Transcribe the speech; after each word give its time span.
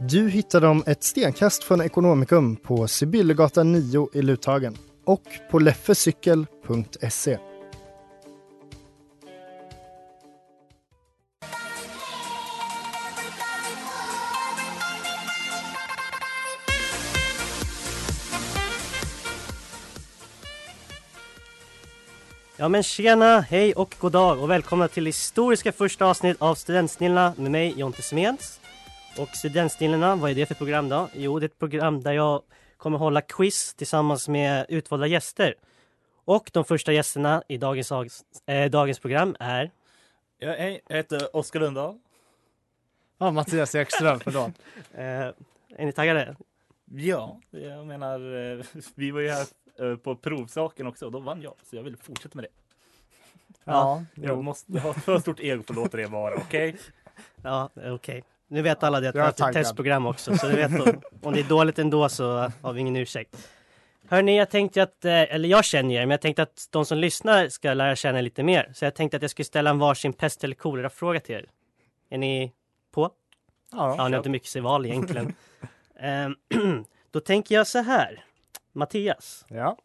Du 0.00 0.28
hittar 0.28 0.60
dem 0.60 0.82
ett 0.86 1.02
stenkast 1.02 1.64
från 1.64 1.80
Ekonomikum 1.80 2.56
på 2.56 2.88
Sibyllegatan 2.88 3.72
9 3.72 4.08
i 4.12 4.22
Luthagen 4.22 4.76
och 5.04 5.22
på 5.50 5.58
leffecykel.se. 5.58 7.38
Ja 22.56 22.68
men 22.68 22.82
tjena, 22.82 23.40
hej 23.40 23.74
och 23.74 23.94
god 23.98 24.12
dag 24.12 24.42
och 24.42 24.50
välkomna 24.50 24.88
till 24.88 25.06
historiska 25.06 25.72
första 25.72 26.06
avsnitt 26.06 26.36
av 26.42 26.54
Studentsnillena 26.54 27.34
med 27.36 27.50
mig 27.50 27.74
Jonte 27.76 28.02
Smeds. 28.02 28.60
Och 29.18 29.28
Studentsnillena, 29.28 30.16
vad 30.16 30.30
är 30.30 30.34
det 30.34 30.46
för 30.46 30.54
program 30.54 30.88
då? 30.88 31.08
Jo, 31.14 31.38
det 31.38 31.44
är 31.44 31.48
ett 31.48 31.58
program 31.58 32.02
där 32.02 32.12
jag 32.12 32.42
kommer 32.76 32.98
hålla 32.98 33.20
quiz 33.20 33.74
tillsammans 33.74 34.28
med 34.28 34.66
utvalda 34.68 35.06
gäster. 35.06 35.54
Och 36.24 36.50
de 36.52 36.64
första 36.64 36.92
gästerna 36.92 37.42
i 37.48 37.56
dagens, 37.56 37.92
äh, 38.46 38.70
dagens 38.70 38.98
program 38.98 39.36
är... 39.40 39.70
Ja, 40.38 40.50
hej, 40.58 40.80
jag 40.88 40.96
heter 40.96 41.36
Oskar 41.36 41.60
Lundahl. 41.60 41.98
Ja, 43.18 43.30
Mattias 43.30 43.74
Ekström, 43.74 44.20
förlåt. 44.20 44.52
eh, 44.94 45.02
är 45.76 45.86
ni 45.86 45.92
taggade? 45.92 46.36
Ja, 46.84 47.40
jag 47.50 47.86
menar, 47.86 48.50
eh, 48.58 48.64
vi 48.94 49.10
var 49.10 49.20
ju 49.20 49.28
här 49.28 49.46
eh, 49.78 49.96
på 49.96 50.16
provsaken 50.16 50.86
också 50.86 51.06
och 51.06 51.12
då 51.12 51.18
vann 51.18 51.42
jag, 51.42 51.54
så 51.62 51.76
jag 51.76 51.82
vill 51.82 51.96
fortsätta 51.96 52.32
med 52.34 52.44
det. 52.44 52.50
Ja, 53.64 54.04
jag 54.14 54.36
jo. 54.36 54.42
måste 54.42 54.80
ha 54.80 54.94
för 54.94 55.18
stort 55.18 55.40
ego 55.40 55.62
för 55.62 55.72
att 55.72 55.76
låta 55.76 55.96
det 55.96 56.06
vara, 56.06 56.34
okej? 56.34 56.76
Ja, 57.42 57.70
okej. 57.74 58.24
Nu 58.48 58.62
vet 58.62 58.82
alla 58.82 59.00
det 59.00 59.08
att 59.08 59.36
det 59.36 59.44
är 59.44 59.48
ett 59.48 59.54
testprogram 59.54 60.06
också, 60.06 60.36
så 60.36 60.46
du 60.46 60.56
vet 60.56 60.80
om, 60.86 61.00
om 61.22 61.32
det 61.34 61.40
är 61.40 61.48
dåligt 61.48 61.78
ändå 61.78 62.08
så 62.08 62.52
har 62.62 62.72
vi 62.72 62.80
ingen 62.80 62.96
ursäkt. 62.96 63.48
Hörni, 64.08 64.38
jag 64.38 64.50
tänkte 64.50 64.82
att, 64.82 65.04
eh, 65.04 65.12
eller 65.12 65.48
jag 65.48 65.64
känner 65.64 65.94
er, 65.94 66.00
men 66.00 66.10
jag 66.10 66.20
tänkte 66.20 66.42
att 66.42 66.68
de 66.70 66.84
som 66.86 66.98
lyssnar 66.98 67.48
ska 67.48 67.74
lära 67.74 67.96
känna 67.96 68.20
lite 68.20 68.42
mer. 68.42 68.72
Så 68.74 68.84
jag 68.84 68.94
tänkte 68.94 69.16
att 69.16 69.22
jag 69.22 69.30
skulle 69.30 69.44
ställa 69.44 69.70
en 69.70 69.78
varsin 69.78 70.12
pest 70.12 70.44
eller 70.44 70.54
kolera-fråga 70.54 71.20
till 71.20 71.34
er. 71.34 71.50
Är 72.10 72.18
ni 72.18 72.52
på? 72.92 73.10
Ja, 73.72 73.94
Ja, 73.98 74.08
ni 74.08 74.12
har 74.12 74.18
inte 74.18 74.30
mycket 74.30 74.48
sig 74.48 74.62
val 74.62 74.86
egentligen. 74.86 75.34
Ehm, 76.00 76.34
Då 77.10 77.20
tänker 77.20 77.54
jag 77.54 77.66
så 77.66 77.78
här. 77.78 78.24
Mattias, 78.72 79.44
ja. 79.48 79.76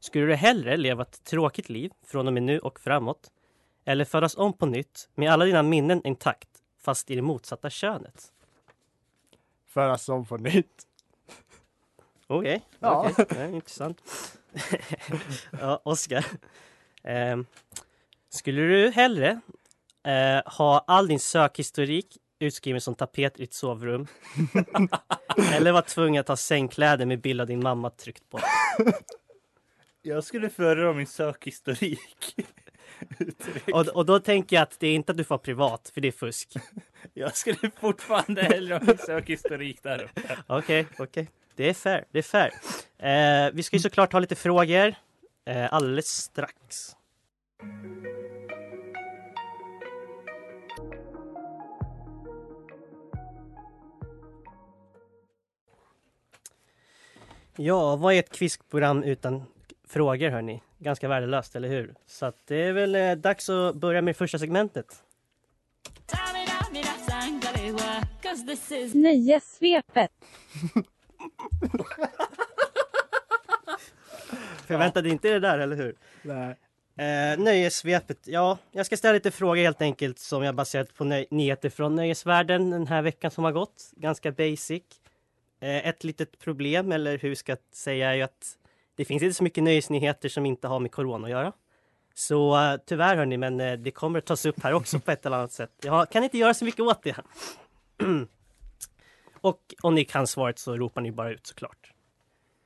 skulle 0.00 0.26
du 0.26 0.34
hellre 0.34 0.76
leva 0.76 1.02
ett 1.02 1.24
tråkigt 1.24 1.68
liv 1.68 1.90
från 2.06 2.26
och 2.26 2.32
med 2.32 2.42
nu 2.42 2.58
och 2.58 2.80
framåt? 2.80 3.30
Eller 3.84 4.04
födas 4.04 4.36
om 4.36 4.52
på 4.52 4.66
nytt 4.66 5.08
med 5.14 5.32
alla 5.32 5.44
dina 5.44 5.62
minnen 5.62 6.06
intakt, 6.06 6.48
fast 6.88 7.10
i 7.10 7.14
det 7.14 7.22
motsatta 7.22 7.70
könet? 7.70 8.32
Föras 9.66 10.08
om 10.08 10.26
på 10.26 10.36
nytt. 10.36 10.86
Okej, 12.26 12.62
Ja. 12.78 13.10
okej. 13.10 13.26
Ja, 13.38 13.46
intressant. 13.46 14.02
ja, 15.60 15.80
Oskar. 15.84 16.24
Ehm, 17.02 17.46
skulle 18.28 18.60
du 18.62 18.90
hellre 18.90 19.40
eh, 20.06 20.42
ha 20.58 20.84
all 20.86 21.08
din 21.08 21.20
sökhistorik 21.20 22.16
utskriven 22.38 22.80
som 22.80 22.94
tapet 22.94 23.36
i 23.36 23.42
ditt 23.42 23.54
sovrum? 23.54 24.06
eller 25.52 25.72
vara 25.72 25.82
tvungen 25.82 26.20
att 26.20 26.28
ha 26.28 26.36
sängkläder 26.36 27.06
med 27.06 27.20
bild 27.20 27.40
av 27.40 27.46
din 27.46 27.62
mamma 27.62 27.90
tryckt 27.90 28.30
på? 28.30 28.40
Jag 30.02 30.24
skulle 30.24 30.50
föredra 30.50 30.92
min 30.92 31.06
sökhistorik. 31.06 32.34
Och, 33.72 33.88
och 33.88 34.06
då 34.06 34.20
tänker 34.20 34.56
jag 34.56 34.62
att 34.62 34.80
det 34.80 34.88
är 34.88 34.94
inte 34.94 35.12
att 35.12 35.18
du 35.18 35.24
får 35.24 35.38
privat, 35.38 35.90
för 35.94 36.00
det 36.00 36.08
är 36.08 36.12
fusk. 36.12 36.52
Jag 37.14 37.36
skulle 37.36 37.70
fortfarande 37.80 38.42
hellre 38.50 38.74
ha 38.74 38.96
sökhistorik 38.96 39.82
där 39.82 40.02
uppe. 40.02 40.36
Okej, 40.46 40.86
okej. 40.98 41.28
Det 41.56 41.68
är 41.68 41.74
fair, 41.74 42.04
det 42.10 42.18
är 42.18 42.22
fair. 42.22 42.52
Eh, 42.98 43.50
vi 43.52 43.62
ska 43.62 43.76
ju 43.76 43.80
såklart 43.80 44.12
ha 44.12 44.20
lite 44.20 44.34
frågor 44.34 44.94
eh, 45.44 45.72
alldeles 45.74 46.06
strax. 46.06 46.96
Ja, 57.56 57.96
vad 57.96 58.14
är 58.14 58.18
ett 58.18 58.30
quizprogram 58.30 59.02
utan 59.02 59.44
frågor 59.88 60.30
hörni? 60.30 60.62
Ganska 60.78 61.08
värdelöst, 61.08 61.56
eller 61.56 61.68
hur? 61.68 61.94
Så 62.06 62.26
att 62.26 62.36
det 62.46 62.56
är 62.56 62.72
väl 62.72 62.94
eh, 62.94 63.12
dags 63.12 63.48
att 63.48 63.74
börja 63.74 64.02
med 64.02 64.16
första 64.16 64.38
segmentet. 64.38 65.02
Nöjessvepet. 68.94 70.10
Förväntade 74.66 75.08
inte 75.08 75.28
det 75.28 75.38
där, 75.40 75.58
eller 75.58 75.76
hur? 75.76 75.94
Nej. 76.22 76.56
Eh, 76.96 77.38
nöjessvepet. 77.38 78.18
Ja, 78.24 78.58
jag 78.72 78.86
ska 78.86 78.96
ställa 78.96 79.12
lite 79.12 79.30
frågor 79.30 79.56
helt 79.62 79.82
enkelt 79.82 80.18
som 80.18 80.42
jag 80.42 80.54
baserat 80.54 80.94
på 80.94 81.04
nöj- 81.04 81.26
nyheter 81.30 81.70
från 81.70 81.96
nöjesvärlden 81.96 82.70
den 82.70 82.86
här 82.86 83.02
veckan 83.02 83.30
som 83.30 83.44
har 83.44 83.52
gått. 83.52 83.90
Ganska 83.96 84.32
basic. 84.32 84.82
Eh, 85.60 85.88
ett 85.88 86.04
litet 86.04 86.38
problem, 86.38 86.92
eller 86.92 87.18
hur 87.18 87.34
ska 87.34 87.52
jag 87.52 87.58
säga, 87.72 88.10
är 88.10 88.14
ju 88.14 88.22
att 88.22 88.57
det 88.98 89.04
finns 89.04 89.22
inte 89.22 89.34
så 89.34 89.44
mycket 89.44 89.64
nöjesnyheter 89.64 90.28
som 90.28 90.46
inte 90.46 90.68
har 90.68 90.80
med 90.80 90.92
corona 90.92 91.24
att 91.24 91.30
göra. 91.30 91.52
Så 92.14 92.56
eh, 92.56 92.76
tyvärr 92.86 93.16
hörni, 93.16 93.36
men 93.36 93.60
eh, 93.60 93.72
det 93.72 93.90
kommer 93.90 94.18
att 94.18 94.26
tas 94.26 94.46
upp 94.46 94.62
här 94.62 94.72
också 94.72 95.00
på 95.00 95.10
ett 95.10 95.26
eller 95.26 95.36
annat 95.36 95.52
sätt. 95.52 95.70
Jag 95.82 96.10
kan 96.10 96.24
inte 96.24 96.38
göra 96.38 96.54
så 96.54 96.64
mycket 96.64 96.80
åt 96.80 97.02
det. 97.02 97.16
Och 99.40 99.74
om 99.82 99.94
ni 99.94 100.04
kan 100.04 100.26
svaret 100.26 100.58
så 100.58 100.76
ropar 100.76 101.00
ni 101.00 101.12
bara 101.12 101.30
ut 101.30 101.46
såklart. 101.46 101.92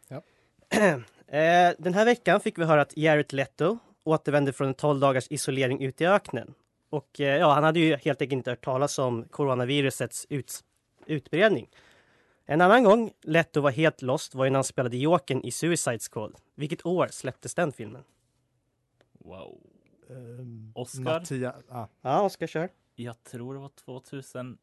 Ja. 0.09 0.22
Eh, 1.32 1.72
Den 1.78 1.94
här 1.94 2.04
veckan 2.04 2.41
fick 2.41 2.59
vi 2.59 2.64
höra 2.64 2.82
att 2.82 2.97
Jared 2.97 3.32
Leto 3.32 3.78
återvände 4.04 4.53
från 4.53 4.69
en 4.69 4.75
12 4.75 5.00
dagars 5.00 5.26
isolering 5.31 5.82
ute 5.82 6.04
i 6.04 6.06
öknen. 6.06 6.54
Och 6.91 7.09
ja, 7.20 7.53
han 7.53 7.64
hade 7.64 7.81
ju 7.81 7.97
helt 7.97 8.22
enkelt 8.22 8.32
inte 8.32 8.50
hört 8.50 8.64
talas 8.64 8.99
om 8.99 9.25
coronavirusets 9.25 10.26
ut, 10.28 10.60
utbredning. 11.06 11.69
En 12.47 12.61
annan 12.61 12.85
gång 12.85 13.12
Leto 13.23 13.61
var 13.61 13.71
helt 13.71 14.03
lost 14.03 14.35
var 14.35 14.44
ju 14.44 14.50
när 14.50 14.56
han 14.56 14.65
spelade 14.65 14.97
Jokern 14.97 15.44
i 15.44 15.50
Suicide 15.50 15.99
Squad. 15.99 16.35
Vilket 16.55 16.87
år 16.87 17.09
släpptes 17.11 17.55
den 17.55 17.73
filmen? 17.73 18.05
Wow. 19.12 19.59
Um, 20.09 20.73
Oscar? 20.75 21.03
Mattias. 21.03 21.55
Ah. 21.69 21.87
Ja, 22.00 22.23
Oskar 22.23 22.47
kör. 22.47 22.69
Jag 22.94 23.25
tror 23.25 23.55
det 23.55 23.61
var 23.61 23.69
2018. 23.69 24.59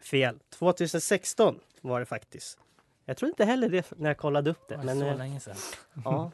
Fel. 0.00 0.38
2016 0.50 1.60
var 1.80 2.00
det 2.00 2.06
faktiskt. 2.06 2.58
Jag 3.04 3.16
tror 3.16 3.28
inte 3.28 3.44
heller 3.44 3.68
det 3.68 3.92
när 3.96 4.10
jag 4.10 4.18
kollade 4.18 4.50
upp 4.50 4.68
det. 4.68 4.76
Det 4.76 4.82
Men, 4.84 5.00
så 5.00 5.06
eh, 5.06 5.16
länge 5.16 5.40
sedan. 5.40 5.56
Ja. 6.04 6.30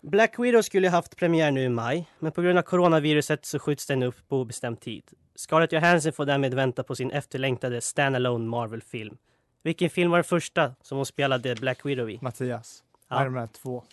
Black 0.00 0.38
Widow 0.38 0.62
skulle 0.62 0.86
ju 0.86 0.90
haft 0.90 1.16
premiär 1.16 1.50
nu 1.50 1.64
i 1.64 1.68
maj, 1.68 2.08
men 2.18 2.32
på 2.32 2.42
grund 2.42 2.58
av 2.58 2.62
coronaviruset 2.62 3.44
så 3.44 3.58
skjuts 3.58 3.86
den 3.86 4.02
upp 4.02 4.28
på 4.28 4.36
obestämd 4.36 4.80
tid. 4.80 5.04
Scarlett 5.40 5.72
Johansson 5.72 6.12
får 6.12 6.26
därmed 6.26 6.54
vänta 6.54 6.82
på 6.82 6.96
sin 6.96 7.10
efterlängtade 7.10 7.80
standalone 7.80 8.44
Marvel-film. 8.48 9.16
Vilken 9.62 9.90
film 9.90 10.10
var 10.10 10.18
den 10.18 10.24
första 10.24 10.74
som 10.82 10.96
hon 10.96 11.06
spelade 11.06 11.54
Black 11.54 11.86
Widow 11.86 12.10
i? 12.10 12.18
Mattias. 12.22 12.82
Ja. 13.08 13.22
Iron 13.22 13.32
Man 13.32 13.48
2. 13.48 13.84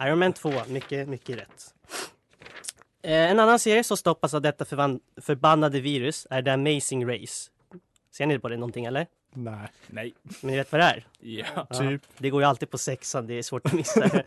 Iron 0.00 0.18
Man 0.18 0.32
2, 0.32 0.52
mycket, 0.68 1.08
mycket 1.08 1.38
rätt. 1.38 1.74
Eh, 3.02 3.30
en 3.30 3.40
annan 3.40 3.58
serie 3.58 3.84
som 3.84 3.96
stoppas 3.96 4.34
av 4.34 4.42
detta 4.42 4.64
förvan- 4.64 5.00
förbannade 5.16 5.80
virus 5.80 6.26
är 6.30 6.42
The 6.42 6.50
Amazing 6.50 7.08
Race. 7.08 7.50
Ser 8.10 8.26
ni 8.26 8.38
på 8.38 8.48
det 8.48 8.56
någonting 8.56 8.84
eller? 8.84 9.06
Nej. 9.32 9.68
Nej. 9.86 10.14
Men 10.40 10.50
ni 10.50 10.56
vet 10.56 10.72
vad 10.72 10.80
det 10.80 10.84
är? 10.84 11.06
Ja. 11.20 11.66
Typ. 11.66 12.02
Det 12.18 12.30
går 12.30 12.42
ju 12.42 12.48
alltid 12.48 12.70
på 12.70 12.78
sexan, 12.78 13.26
det 13.26 13.34
är 13.34 13.42
svårt 13.42 13.66
att 13.66 13.72
missa 13.72 14.00
det. 14.00 14.24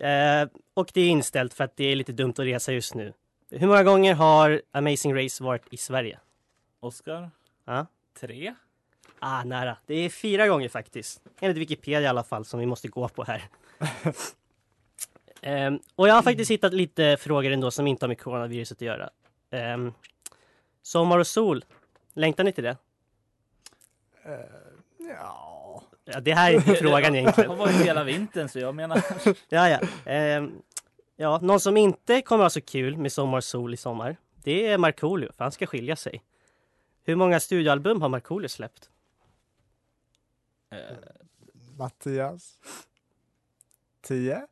eh, 0.42 0.48
och 0.74 0.90
det 0.94 1.00
är 1.00 1.08
inställt 1.08 1.54
för 1.54 1.64
att 1.64 1.76
det 1.76 1.84
är 1.84 1.96
lite 1.96 2.12
dumt 2.12 2.30
att 2.30 2.38
resa 2.38 2.72
just 2.72 2.94
nu. 2.94 3.12
Hur 3.50 3.66
många 3.66 3.82
gånger 3.82 4.14
har 4.14 4.62
Amazing 4.72 5.24
Race 5.24 5.44
varit 5.44 5.62
i 5.70 5.76
Sverige? 5.76 6.18
Oskar? 6.80 7.30
Ja. 7.64 7.86
Tre? 8.20 8.54
Ah, 9.18 9.44
nära. 9.44 9.76
Det 9.86 9.94
är 9.94 10.08
fyra 10.08 10.48
gånger 10.48 10.68
faktiskt. 10.68 11.22
Enligt 11.40 11.58
Wikipedia 11.58 12.00
i 12.00 12.06
alla 12.06 12.24
fall, 12.24 12.44
som 12.44 12.60
vi 12.60 12.66
måste 12.66 12.88
gå 12.88 13.08
på 13.08 13.24
här. 13.24 13.42
Ehm, 15.42 15.80
och 15.96 16.08
jag 16.08 16.14
har 16.14 16.22
faktiskt 16.22 16.50
hittat 16.50 16.72
lite 16.72 17.16
frågor 17.20 17.50
ändå 17.50 17.70
som 17.70 17.86
inte 17.86 18.04
har 18.04 18.08
med 18.08 18.20
coronaviruset 18.20 18.78
att 18.78 18.82
göra. 18.82 19.10
Ehm, 19.50 19.92
sommar 20.82 21.18
och 21.18 21.26
sol, 21.26 21.64
längtar 22.14 22.44
ni 22.44 22.52
till 22.52 22.64
det? 22.64 22.76
Ja. 24.98 25.82
Ja, 26.04 26.20
det 26.20 26.32
här 26.32 26.50
är 26.50 26.54
inte 26.54 26.74
frågan 26.80 27.14
egentligen. 27.16 27.50
har 27.50 27.56
varit 27.56 27.74
hela 27.86 28.04
vintern 28.04 28.48
så 28.48 28.58
jag 28.58 28.74
menar. 28.74 29.02
Ja, 29.48 29.68
ja. 29.68 29.78
Ehm, 30.12 30.62
ja, 31.16 31.38
någon 31.42 31.60
som 31.60 31.76
inte 31.76 32.22
kommer 32.22 32.44
ha 32.44 32.50
så 32.50 32.60
kul 32.60 32.96
med 32.96 33.12
sommar 33.12 33.40
sol 33.40 33.74
i 33.74 33.76
sommar, 33.76 34.16
det 34.34 34.66
är 34.66 34.78
Markoolio, 34.78 35.32
för 35.36 35.44
han 35.44 35.52
ska 35.52 35.66
skilja 35.66 35.96
sig. 35.96 36.22
Hur 37.04 37.16
många 37.16 37.40
studioalbum 37.40 38.02
har 38.02 38.08
Markoolio 38.08 38.48
släppt? 38.48 38.90
Eh, 40.70 40.78
Mattias. 41.78 42.54
Tio? 44.02 44.46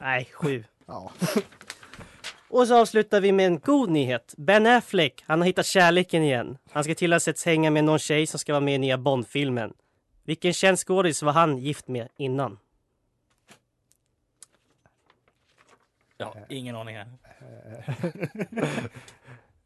Nej, 0.00 0.24
sju. 0.24 0.64
Ja. 0.86 1.12
Och 2.48 2.66
så 2.68 2.80
avslutar 2.80 3.20
vi 3.20 3.32
med 3.32 3.46
en 3.46 3.58
god 3.58 3.90
nyhet. 3.90 4.34
Ben 4.36 4.66
Affleck, 4.66 5.24
han 5.26 5.40
har 5.40 5.46
hittat 5.46 5.66
kärleken 5.66 6.22
igen. 6.22 6.58
Han 6.70 6.84
ska 6.84 6.94
till 6.94 7.12
och 7.12 7.22
med 7.26 7.36
hänga 7.44 7.70
med 7.70 7.84
någon 7.84 7.98
tjej 7.98 8.26
som 8.26 8.38
ska 8.38 8.52
vara 8.52 8.60
med 8.60 8.74
i 8.74 8.78
nya 8.78 8.98
Bond-filmen. 8.98 9.72
Vilken 10.24 10.52
känd 10.52 10.78
skådis 10.78 11.22
var 11.22 11.32
han 11.32 11.58
gift 11.58 11.88
med 11.88 12.08
innan? 12.16 12.58
Ja, 16.18 16.34
ingen 16.48 16.76
aning 16.76 16.96
här. 16.96 17.06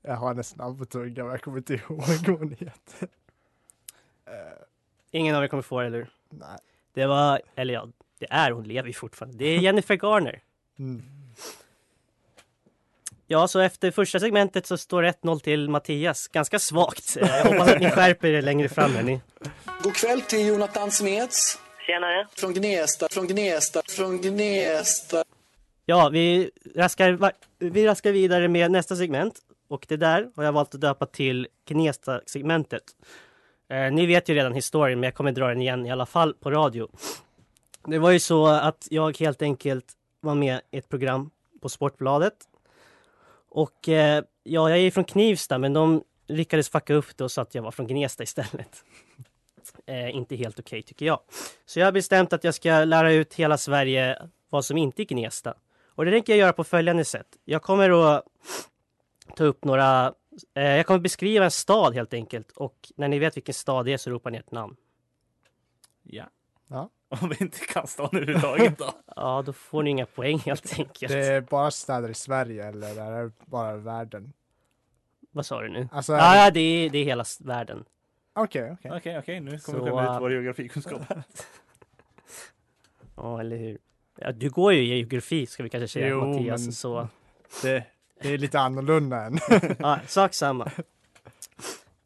Jag 0.02 0.16
har 0.16 0.30
en 0.30 0.36
men 1.24 1.26
jag 1.26 1.42
kommer 1.42 1.58
inte 1.58 1.74
ihåg 1.74 2.02
vad 2.26 2.38
hon 2.38 2.56
heter. 2.58 3.08
Ingen 5.10 5.34
av 5.36 5.44
er 5.44 5.48
kommer 5.48 5.62
få 5.62 5.80
det, 5.80 5.86
eller 5.86 5.98
hur? 5.98 6.10
Nej. 6.28 6.58
Det 6.94 7.06
var, 7.06 7.40
eller 7.54 7.74
ja, 7.74 7.88
det 8.18 8.26
är, 8.30 8.50
hon 8.50 8.64
lever 8.64 8.86
ju 8.88 8.92
fortfarande. 8.92 9.38
Det 9.38 9.44
är 9.44 9.58
Jennifer 9.58 9.94
Garner. 9.96 10.42
Mm. 10.78 11.02
Ja, 13.26 13.48
så 13.48 13.60
efter 13.60 13.90
första 13.90 14.20
segmentet 14.20 14.66
så 14.66 14.78
står 14.78 15.02
det 15.02 15.12
1-0 15.22 15.40
till 15.40 15.68
Mattias. 15.70 16.28
Ganska 16.28 16.58
svagt. 16.58 17.16
Eh, 17.16 17.28
Jag 17.28 17.44
hoppas 17.44 17.68
att 17.68 17.80
ni 17.80 17.90
skärper 17.90 18.28
er 18.28 18.42
längre 18.42 18.68
fram. 18.68 18.94
Hörni. 18.94 19.20
God 19.82 19.94
kväll 19.94 20.20
till 20.20 20.46
Jonathan 20.46 20.90
Smeds. 20.90 21.58
Tjenare. 21.86 22.26
Från 22.32 22.54
Gnesta, 22.54 23.08
från 23.10 23.26
Gnesta, 23.26 23.82
från 23.88 24.20
Gnesta. 24.20 25.24
Ja, 25.86 26.08
vi 26.08 26.50
raskar, 26.74 27.32
vi 27.58 27.86
raskar 27.86 28.12
vidare 28.12 28.48
med 28.48 28.70
nästa 28.70 28.96
segment. 28.96 29.38
Och 29.68 29.86
det 29.88 29.96
där 29.96 30.30
har 30.36 30.44
jag 30.44 30.52
valt 30.52 30.74
att 30.74 30.80
döpa 30.80 31.06
till 31.06 31.48
Gnesta-segmentet. 31.68 32.82
Eh, 33.68 33.92
ni 33.92 34.06
vet 34.06 34.28
ju 34.28 34.34
redan 34.34 34.54
historien, 34.54 35.00
men 35.00 35.06
jag 35.06 35.14
kommer 35.14 35.32
dra 35.32 35.48
den 35.48 35.60
igen 35.60 35.86
i 35.86 35.90
alla 35.90 36.06
fall 36.06 36.34
på 36.34 36.50
radio. 36.50 36.88
Det 37.86 37.98
var 37.98 38.10
ju 38.10 38.20
så 38.20 38.46
att 38.46 38.88
jag 38.90 39.18
helt 39.18 39.42
enkelt 39.42 39.86
var 40.20 40.34
med 40.34 40.60
i 40.70 40.78
ett 40.78 40.88
program 40.88 41.30
på 41.60 41.68
Sportbladet. 41.68 42.34
Och 43.48 43.88
eh, 43.88 44.24
ja, 44.42 44.70
jag 44.70 44.78
är 44.78 44.90
från 44.90 45.04
Knivsta, 45.04 45.58
men 45.58 45.72
de 45.72 46.04
lyckades 46.26 46.68
fucka 46.68 46.94
upp 46.94 47.16
det 47.16 47.24
och 47.24 47.30
sa 47.30 47.42
att 47.42 47.54
jag 47.54 47.62
var 47.62 47.70
från 47.70 47.86
Gnesta 47.86 48.22
istället. 48.22 48.84
Eh, 49.86 50.16
inte 50.16 50.36
helt 50.36 50.58
okej 50.58 50.82
tycker 50.82 51.06
jag. 51.06 51.20
Så 51.66 51.78
jag 51.80 51.86
har 51.86 51.92
bestämt 51.92 52.32
att 52.32 52.44
jag 52.44 52.54
ska 52.54 52.84
lära 52.84 53.12
ut 53.12 53.34
hela 53.34 53.58
Sverige 53.58 54.18
vad 54.48 54.64
som 54.64 54.76
inte 54.78 55.02
är 55.02 55.04
Gnesta. 55.04 55.54
Och 56.00 56.06
det 56.06 56.12
tänker 56.12 56.32
jag 56.32 56.38
göra 56.38 56.52
på 56.52 56.64
följande 56.64 57.04
sätt. 57.04 57.26
Jag 57.44 57.62
kommer 57.62 57.90
att 57.90 58.24
ta 59.36 59.44
upp 59.44 59.64
några... 59.64 60.14
Eh, 60.54 60.62
jag 60.62 60.86
kommer 60.86 61.00
beskriva 61.00 61.44
en 61.44 61.50
stad 61.50 61.94
helt 61.94 62.14
enkelt. 62.14 62.50
Och 62.52 62.92
när 62.96 63.08
ni 63.08 63.18
vet 63.18 63.36
vilken 63.36 63.54
stad 63.54 63.84
det 63.86 63.92
är 63.92 63.96
så 63.96 64.10
ropar 64.10 64.30
ni 64.30 64.38
ett 64.38 64.50
namn. 64.50 64.76
Ja. 66.02 66.24
Ja. 66.68 66.90
Om 67.08 67.28
vi 67.28 67.36
inte 67.40 67.58
kan 67.58 67.86
stan 67.86 68.08
överhuvudtaget 68.12 68.78
då. 68.78 68.92
Ja, 69.16 69.42
då 69.46 69.52
får 69.52 69.82
ni 69.82 69.90
inga 69.90 70.06
poäng 70.06 70.38
helt 70.38 70.78
enkelt. 70.78 71.12
Det 71.12 71.26
är 71.26 71.40
bara 71.40 71.70
städer 71.70 72.08
i 72.08 72.14
Sverige 72.14 72.64
eller 72.64 73.00
är 73.00 73.24
det 73.24 73.32
bara 73.46 73.76
världen? 73.76 74.32
Vad 75.30 75.46
sa 75.46 75.62
du 75.62 75.68
nu? 75.68 75.88
Alltså, 75.92 76.12
Ja, 76.12 76.44
ja 76.44 76.50
det, 76.50 76.60
är, 76.60 76.90
det 76.90 76.98
är 76.98 77.04
hela 77.04 77.24
världen. 77.40 77.84
Okej, 78.32 78.72
okej. 78.72 78.92
Okej, 78.96 79.18
okej, 79.18 79.40
nu 79.40 79.50
kommer 79.50 79.78
Så, 79.78 79.84
vi 79.84 79.90
komma 79.90 80.16
ut 80.16 80.22
vår 80.22 80.32
geografikunskap. 80.32 81.02
Ja, 83.16 83.40
eller 83.40 83.56
hur? 83.56 83.78
Ja, 84.20 84.32
du 84.32 84.50
går 84.50 84.72
ju 84.72 84.80
i 84.82 84.96
geografi 84.98 85.46
ska 85.46 85.62
vi 85.62 85.68
kanske 85.68 85.88
säga 85.88 86.08
Jo, 86.08 86.26
Mattias. 86.26 86.62
men- 86.64 86.72
Så, 86.72 87.08
Det, 87.62 87.84
det 88.22 88.28
är 88.34 88.38
lite 88.38 88.60
annorlunda 88.60 89.16
än. 89.26 89.38
ja, 89.78 89.98
sak 90.06 90.34
samma. 90.34 90.70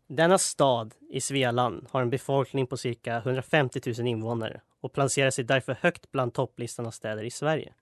Denna 0.07 0.39
stad 0.39 0.95
i 1.11 1.21
Svealand 1.21 1.87
har 1.91 2.03
en 2.03 2.11
befolkning 2.11 2.67
på 2.67 2.77
cirka 2.77 3.17
150 3.17 3.81
000 3.99 4.07
invånare 4.09 4.61
och 4.81 4.93
placerar 4.93 5.31
sig 5.31 5.45
därför 5.45 5.77
högt 5.81 6.13
bland 6.13 6.35
topplistan 6.35 6.87
av 6.87 6.91
städer 6.91 7.23
i 7.25 7.31
Sverige. 7.31 7.73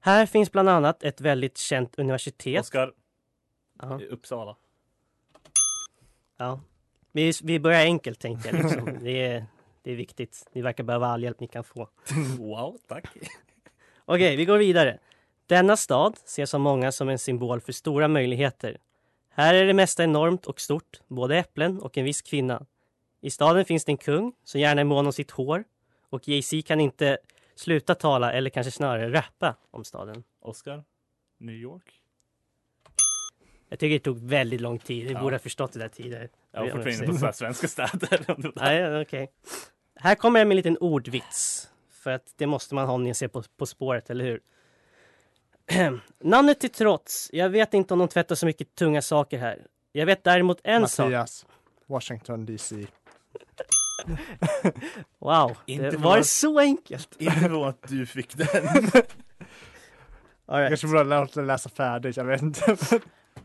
Här 0.00 0.26
finns 0.26 0.52
bland 0.52 0.68
annat 0.68 1.02
ett 1.02 1.20
väldigt 1.20 1.58
känt 1.58 1.98
universitet. 1.98 2.60
Oskar, 2.60 2.92
Ja, 3.82 4.00
Uppsala. 4.10 4.56
ja. 6.36 6.60
Vi, 7.12 7.32
vi 7.42 7.60
börjar 7.60 7.80
enkelt 7.84 8.20
tänkte 8.20 8.48
jag. 8.48 8.62
Liksom. 8.64 8.98
Det, 9.02 9.26
är, 9.26 9.46
det 9.82 9.92
är 9.92 9.96
viktigt. 9.96 10.48
Ni 10.52 10.62
verkar 10.62 10.84
behöva 10.84 11.06
all 11.06 11.22
hjälp 11.22 11.40
ni 11.40 11.46
kan 11.48 11.64
få. 11.64 11.88
Wow, 12.38 12.78
tack. 12.88 13.04
Okej, 14.04 14.36
vi 14.36 14.44
går 14.44 14.58
vidare. 14.58 14.98
Denna 15.46 15.76
stad 15.76 16.16
ses 16.24 16.54
av 16.54 16.60
många 16.60 16.92
som 16.92 17.08
en 17.08 17.18
symbol 17.18 17.60
för 17.60 17.72
stora 17.72 18.08
möjligheter. 18.08 18.78
Här 19.30 19.54
är 19.54 19.64
det 19.66 19.74
mesta 19.74 20.04
enormt 20.04 20.46
och 20.46 20.60
stort, 20.60 21.00
både 21.08 21.36
äpplen 21.38 21.80
och 21.80 21.98
en 21.98 22.04
viss 22.04 22.22
kvinna. 22.22 22.66
I 23.20 23.30
staden 23.30 23.64
finns 23.64 23.84
det 23.84 23.92
en 23.92 23.96
kung 23.96 24.32
som 24.44 24.60
gärna 24.60 24.80
är 24.80 24.84
mån 24.84 25.06
om 25.06 25.12
sitt 25.12 25.30
hår 25.30 25.64
och 26.10 26.28
Jay-Z 26.28 26.62
kan 26.66 26.80
inte 26.80 27.18
sluta 27.54 27.94
tala 27.94 28.32
eller 28.32 28.50
kanske 28.50 28.70
snarare 28.70 29.12
rappa 29.12 29.56
om 29.70 29.84
staden. 29.84 30.22
Oskar, 30.40 30.84
New 31.38 31.54
York. 31.54 31.98
Jag 33.68 33.78
tycker 33.78 33.92
det 33.94 33.98
tog 34.04 34.18
väldigt 34.28 34.60
lång 34.60 34.78
tid. 34.78 35.06
Vi 35.06 35.12
Ja. 35.12 35.20
borde 35.20 35.34
ha 35.34 35.38
förstått 35.40 35.72
det 35.72 35.78
där 35.78 35.88
tidigare. 35.88 36.28
Jag 36.52 36.60
var 36.60 36.66
Ja, 36.68 36.74
fortfarande 36.74 37.04
inne 37.04 37.18
på 37.26 37.32
svenska 37.32 37.68
städer. 37.68 38.52
Nej, 38.56 39.02
okej. 39.02 39.32
Här 39.96 40.14
kommer 40.14 40.40
jag 40.40 40.46
med 40.48 40.52
en 40.52 40.56
liten 40.56 40.76
ordvits. 40.78 41.68
För 41.90 42.10
att 42.10 42.34
det 42.36 42.46
måste 42.46 42.74
man 42.74 42.86
ha 42.86 42.94
om 42.94 43.02
ni 43.04 43.14
ser 43.14 43.28
på 43.28 43.42
På 43.56 43.66
spåret, 43.66 44.10
eller 44.10 44.24
hur? 44.24 44.40
Namnet 46.24 46.60
till 46.60 46.70
trots, 46.70 47.30
jag 47.32 47.48
vet 47.48 47.74
inte 47.74 47.94
om 47.94 47.98
de 47.98 48.08
tvättar 48.08 48.34
så 48.34 48.46
mycket 48.46 48.74
tunga 48.74 49.02
saker 49.02 49.38
här. 49.38 49.66
Jag 49.92 50.06
vet 50.06 50.24
däremot 50.24 50.60
en 50.64 50.88
sak. 50.88 51.04
Mattias. 51.06 51.46
Washington 51.86 52.46
DC. 52.46 52.86
Wow, 55.18 55.56
Inte 55.66 55.90
det, 55.90 55.96
var 55.96 56.14
det 56.14 56.20
att- 56.20 56.26
så 56.26 56.58
enkelt? 56.58 57.16
Inte 57.18 57.32
för 57.40 57.68
att 57.68 57.88
du 57.88 58.06
fick 58.06 58.36
den. 58.36 58.48
All 60.46 60.58
right. 60.58 60.70
Kanske 60.70 60.86
borde 60.86 60.98
ha 60.98 61.04
lärt 61.04 61.34
dig 61.34 61.44
läsa 61.44 61.68
färdigt, 61.68 62.16
jag 62.16 62.24
vet 62.24 62.42
inte. 62.42 62.76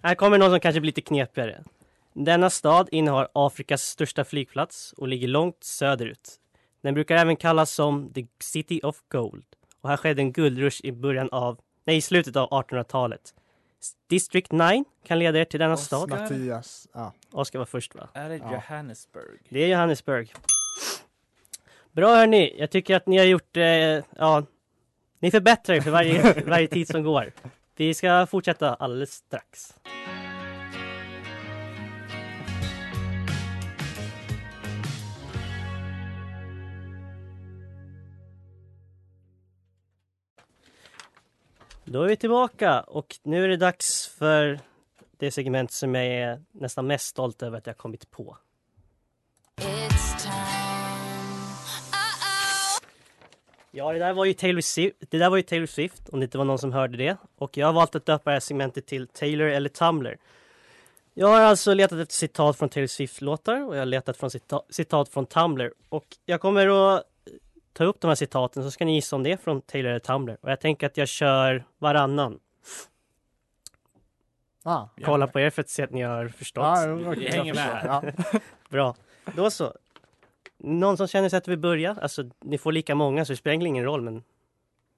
Här 0.02 0.16
kommer 0.16 0.38
någon 0.38 0.52
som 0.52 0.60
kanske 0.60 0.82
blir 0.82 0.88
lite 0.90 1.02
knepigare. 1.02 1.64
Denna 2.20 2.50
stad 2.50 2.90
innehar 2.92 3.28
Afrikas 3.34 3.82
största 3.82 4.24
flygplats 4.24 4.94
och 4.98 5.08
ligger 5.08 5.28
långt 5.28 5.64
söderut. 5.64 6.40
Den 6.82 6.94
brukar 6.94 7.16
även 7.16 7.36
kallas 7.36 7.72
som 7.72 8.14
The 8.14 8.28
City 8.40 8.80
of 8.84 9.02
Gold. 9.10 9.46
Och 9.82 9.90
här 9.90 9.98
skedde 9.98 10.22
en 10.22 10.32
guldrush 10.32 10.86
i 10.86 10.92
början 10.92 11.30
av, 11.32 11.60
nej, 11.86 11.98
i 11.98 12.02
slutet 12.02 12.36
av 12.36 12.50
1800-talet. 12.50 13.34
District 14.08 14.52
9 14.52 14.84
kan 15.06 15.20
leda 15.20 15.40
er 15.40 15.46
till 15.46 15.60
denna 15.60 15.78
stad. 15.78 16.10
Mattias. 16.10 16.88
Ja. 16.94 17.14
Oskar 17.32 17.60
var 17.60 17.66
först 17.66 17.96
va? 17.96 18.10
Är 18.14 18.30
det. 18.30 18.36
Johannesburg? 18.36 19.40
Det 19.50 19.64
är 19.64 19.68
Johannesburg. 19.68 20.34
Bra 21.92 22.16
hörni, 22.16 22.56
jag 22.60 22.72
tycker 22.72 22.96
att 22.96 23.08
ni 23.08 23.18
har 23.18 23.26
gjort, 23.26 23.58
eh, 23.58 23.64
ja, 23.64 24.44
ni 25.20 25.32
förbättrar 25.32 25.76
er 25.76 25.82
för 25.82 25.92
varje, 25.92 26.44
varje 26.46 26.68
tid 26.68 26.88
som 26.88 27.04
går. 27.04 27.32
Vi 27.76 27.94
ska 27.94 28.28
fortsätta 28.28 28.74
alldeles 28.74 29.12
strax. 29.12 29.74
Då 41.90 42.04
är 42.04 42.08
vi 42.08 42.16
tillbaka 42.16 42.82
och 42.82 43.16
nu 43.24 43.44
är 43.44 43.48
det 43.48 43.58
dags 43.58 44.08
för 44.08 44.60
det 45.18 45.32
segment 45.32 45.72
som 45.72 45.96
jag 45.96 46.06
är 46.06 46.42
nästan 46.52 46.88
mest 46.88 47.06
stolt 47.06 47.44
över 47.44 47.58
att 47.58 47.68
jag 47.68 47.78
kommit 47.78 48.12
på. 48.12 48.38
Ja, 53.72 53.94
det 53.94 54.00
där 54.00 54.14
var 54.14 54.26
ju 54.26 54.34
Taylor 54.34 54.62
Swift, 54.62 54.96
det 55.10 55.18
där 55.18 55.30
var 55.30 55.38
ju 55.38 55.44
Taylor 55.44 55.66
Swift 55.66 56.10
om 56.10 56.20
det 56.20 56.24
inte 56.24 56.38
var 56.38 56.46
någon 56.46 56.60
som 56.60 56.74
hörde 56.74 56.98
det. 56.98 57.18
Och 57.38 57.58
jag 57.58 57.68
har 57.68 57.74
valt 57.74 57.96
att 57.96 58.06
döpa 58.06 58.30
det 58.30 58.36
här 58.36 58.40
segmentet 58.40 58.86
till 58.86 59.08
Taylor 59.08 59.48
eller 59.48 59.70
Tumblr. 59.70 60.18
Jag 61.14 61.28
har 61.28 61.42
alltså 61.42 61.74
letat 61.74 62.00
efter 62.00 62.16
citat 62.16 62.58
från 62.58 62.70
Taylor 62.70 62.88
Swift-låtar 62.88 63.68
och 63.68 63.76
jag 63.76 63.82
har 63.82 63.86
letat 63.86 64.18
från 64.18 64.32
cita 64.32 64.62
citat 64.70 65.10
från 65.10 65.26
Tumblr. 65.26 65.74
Och 65.90 66.06
jag 66.26 66.42
kommer 66.42 66.96
att 66.96 67.04
ta 67.78 67.84
upp 67.84 68.02
de 68.02 68.08
här 68.08 68.16
citaten 68.16 68.64
så 68.64 68.72
ska 68.72 68.86
ni 68.86 68.94
gissa 68.94 69.16
om 69.16 69.24
det 69.24 69.32
är 69.32 69.38
från 69.38 69.62
Taylor 69.62 69.90
eller 69.90 70.00
Tumblr. 70.00 70.38
Och 70.42 70.52
jag 70.52 70.60
tänker 70.60 70.88
att 70.88 70.98
jag 70.98 71.08
kör 71.08 71.66
varannan. 71.78 72.40
Ah. 74.64 74.88
Kolla 75.04 75.28
på 75.28 75.40
er 75.40 75.50
för 75.50 75.62
att 75.62 75.70
se 75.70 75.84
att 75.84 75.92
ni 75.92 76.02
har 76.02 76.28
förstått. 76.28 76.66
Okej, 76.66 77.16
Vi 77.16 77.26
jag 77.26 77.32
hänger 77.32 77.54
med. 77.54 77.82
Ja. 77.86 78.40
Bra. 78.70 78.96
Då 79.36 79.52
så. 79.52 79.74
Någon 80.58 80.98
som 80.98 81.08
känner 81.08 81.30
sig 81.30 81.38
att 81.38 81.48
vi 81.48 81.58
börjar? 81.58 82.00
Alltså, 82.02 82.30
ni 82.40 82.58
får 82.58 82.72
lika 82.72 82.96
många 82.96 83.26
så 83.26 83.34
det 83.34 83.38
spelar 83.38 83.66
ingen 83.66 83.84
roll 83.84 84.02
men 84.02 84.24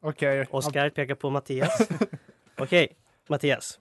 Okej. 0.02 0.48
Oskar 0.50 0.90
pekar 0.90 1.16
på 1.16 1.30
Mattias. 1.30 1.90
Okej, 2.58 2.98
Mattias. 3.28 3.80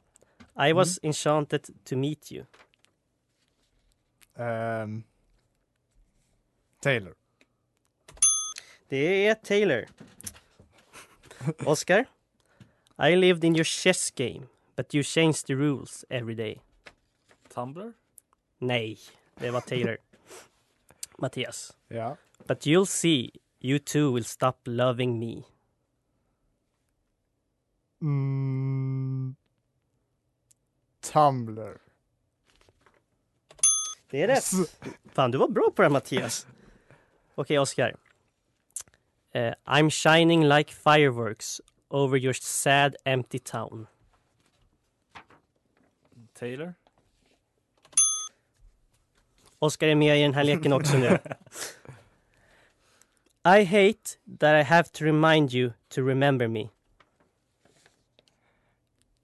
I 0.68 0.72
was 0.72 0.98
enchanted 1.02 1.84
to 1.84 1.96
meet 1.96 2.32
you. 2.32 2.44
Ehm, 4.36 5.02
Taylor. 6.80 7.17
Det 8.88 9.26
är 9.26 9.34
Taylor. 9.34 9.86
Oscar. 11.66 12.04
I 12.98 13.16
lived 13.16 13.44
in 13.44 13.54
your 13.56 13.64
chess 13.64 14.10
game, 14.10 14.48
but 14.76 14.94
you 14.94 15.02
changed 15.04 15.46
the 15.46 15.54
rules 15.54 16.04
every 16.10 16.34
day. 16.34 16.60
Tumblr? 17.54 17.92
Nej, 18.58 18.98
det 19.34 19.50
var 19.50 19.60
Taylor. 19.60 19.98
Mattias. 21.18 21.76
Ja. 21.88 22.16
But 22.46 22.66
you'll 22.66 22.86
see, 22.86 23.30
you 23.60 23.78
too 23.78 24.14
will 24.14 24.24
stop 24.24 24.56
loving 24.64 25.18
me. 25.18 25.42
Mm, 28.00 29.36
Tumblr. 31.00 31.78
Det 34.10 34.22
är 34.22 34.26
rätt. 34.28 34.44
Fan, 35.12 35.30
du 35.30 35.38
var 35.38 35.48
bra 35.48 35.70
på 35.76 35.82
det 35.82 35.88
här, 35.88 35.92
Mattias. 35.92 36.46
Okej, 37.34 37.58
Oscar. 37.58 37.96
Eh, 39.38 39.54
I'm 39.68 39.88
shining 39.88 40.42
like 40.42 40.70
fireworks 40.72 41.60
over 41.92 42.16
your 42.16 42.34
sad 42.34 42.96
empty 43.06 43.38
town. 43.38 43.86
Taylor? 46.34 46.74
Oscar 49.60 49.86
är 49.86 49.94
med 49.94 50.18
i 50.18 50.22
den 50.22 50.34
här 50.34 50.44
leken 50.44 50.72
också 50.72 50.96
nu. 50.96 51.18
I 53.58 53.64
hate 53.64 54.18
that 54.38 54.60
I 54.60 54.62
have 54.62 54.88
to 54.92 55.04
remind 55.04 55.54
you 55.54 55.72
to 55.88 56.02
remember 56.02 56.48
me. 56.48 56.68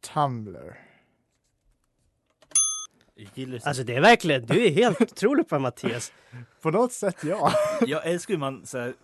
Tumblr. 0.00 0.78
Alltså 3.62 3.82
det 3.84 3.94
är 3.94 4.00
verkligen, 4.00 4.46
du 4.46 4.66
är 4.66 4.70
helt 4.70 5.00
otrolig 5.12 5.48
på 5.48 5.58
Mattias. 5.58 6.12
På 6.60 6.70
något 6.70 6.92
sätt 6.92 7.16
ja. 7.24 7.52
Jag 7.86 8.06
älskar 8.06 8.34
hur 8.34 8.38
man 8.38 8.66
så 8.66 8.78
här, 8.78 8.94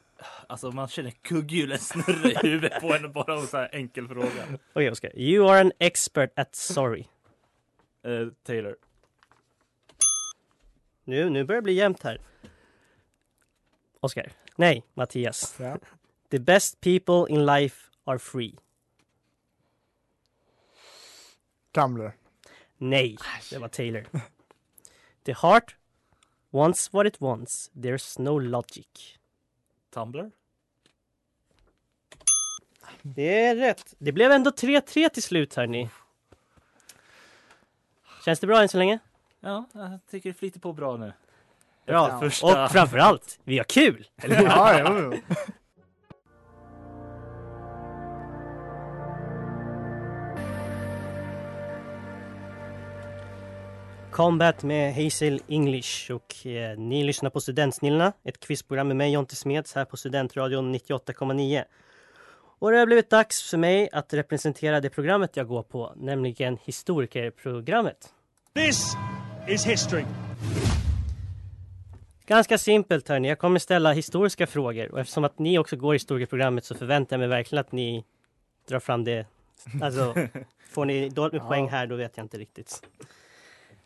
alltså 0.46 0.70
man 0.70 0.88
känner 0.88 1.10
kugghjulen 1.10 1.78
snurra 1.78 2.30
i 2.30 2.36
huvudet 2.42 2.80
på 2.80 2.94
en 2.94 3.12
bara 3.12 3.34
av 3.34 3.40
en 3.40 3.46
så 3.46 3.56
här 3.56 3.68
enkel 3.72 4.08
fråga. 4.08 4.58
Okej 4.72 4.90
Oscar, 4.90 5.18
you 5.18 5.50
are 5.50 5.60
an 5.60 5.72
expert 5.78 6.32
at 6.36 6.54
sorry. 6.54 7.04
Eh, 8.04 8.28
Taylor. 8.42 8.76
Nu, 11.04 11.30
nu 11.30 11.44
börjar 11.44 11.60
det 11.60 11.64
bli 11.64 11.72
jämnt 11.72 12.02
här. 12.02 12.20
Oscar. 14.00 14.32
Nej, 14.56 14.84
Mattias. 14.94 15.56
Ja. 15.60 15.78
The 16.30 16.38
best 16.38 16.80
people 16.80 17.26
in 17.28 17.46
life 17.46 17.76
are 18.04 18.18
free. 18.18 18.56
Tumblr. 21.72 22.12
Nej, 22.76 23.16
det 23.50 23.58
var 23.58 23.68
Taylor. 23.68 24.06
The 25.24 25.32
heart 25.32 25.76
wants 26.50 26.92
what 26.92 27.06
it 27.06 27.20
wants. 27.20 27.70
There's 27.74 28.22
no 28.22 28.38
logic. 28.38 29.19
Tumblr? 29.90 30.30
Det 33.02 33.44
är 33.44 33.56
rätt. 33.56 33.94
Det 33.98 34.12
blev 34.12 34.32
ändå 34.32 34.50
3-3 34.50 35.08
till 35.08 35.22
slut 35.22 35.54
hörni. 35.54 35.90
Känns 38.24 38.40
det 38.40 38.46
bra 38.46 38.62
än 38.62 38.68
så 38.68 38.78
länge? 38.78 38.98
Ja, 39.40 39.64
jag 39.72 39.98
tycker 40.10 40.30
det 40.30 40.34
flyter 40.34 40.60
på 40.60 40.72
bra 40.72 40.96
nu. 40.96 41.12
Bra. 41.86 42.20
Första- 42.20 42.64
Och 42.64 42.70
framförallt, 42.70 43.38
vi 43.44 43.56
har 43.58 43.64
kul! 43.64 44.08
Eller 44.22 44.36
hur? 44.36 44.44
Ja, 44.46 44.78
jo, 44.78 44.98
jo. 45.28 45.34
Combat 54.20 54.62
med 54.62 54.94
Hazel 54.94 55.42
English 55.48 56.10
och 56.10 56.46
eh, 56.46 56.78
ni 56.78 57.04
lyssnar 57.04 57.30
på 57.30 57.40
Studentsnillena, 57.40 58.12
ett 58.24 58.40
quizprogram 58.40 58.88
med 58.88 58.96
mig 58.96 59.12
Jonte 59.12 59.36
Smeds 59.36 59.74
här 59.74 59.84
på 59.84 59.96
Studentradion 59.96 60.74
98,9. 60.74 61.64
Och 62.58 62.70
det 62.70 62.78
har 62.78 62.86
blivit 62.86 63.10
dags 63.10 63.50
för 63.50 63.58
mig 63.58 63.88
att 63.92 64.14
representera 64.14 64.80
det 64.80 64.90
programmet 64.90 65.36
jag 65.36 65.48
går 65.48 65.62
på, 65.62 65.92
nämligen 65.96 66.58
historikerprogrammet. 66.64 68.08
This 68.54 68.96
is 69.48 69.66
history. 69.66 70.04
Ganska 72.26 72.58
simpelt 72.58 73.08
hörni, 73.08 73.28
jag 73.28 73.38
kommer 73.38 73.58
ställa 73.58 73.92
historiska 73.92 74.46
frågor 74.46 74.92
och 74.92 75.00
eftersom 75.00 75.24
att 75.24 75.38
ni 75.38 75.58
också 75.58 75.76
går 75.76 75.92
historikerprogrammet 75.92 76.64
så 76.64 76.74
förväntar 76.74 77.16
jag 77.16 77.20
mig 77.20 77.28
verkligen 77.28 77.60
att 77.60 77.72
ni 77.72 78.04
drar 78.68 78.80
fram 78.80 79.04
det. 79.04 79.26
Alltså, 79.82 80.14
får 80.70 80.84
ni 80.84 81.08
dåligt 81.08 81.32
med 81.32 81.42
poäng 81.48 81.68
här 81.68 81.86
då 81.86 81.96
vet 81.96 82.16
jag 82.16 82.24
inte 82.24 82.38
riktigt. 82.38 82.82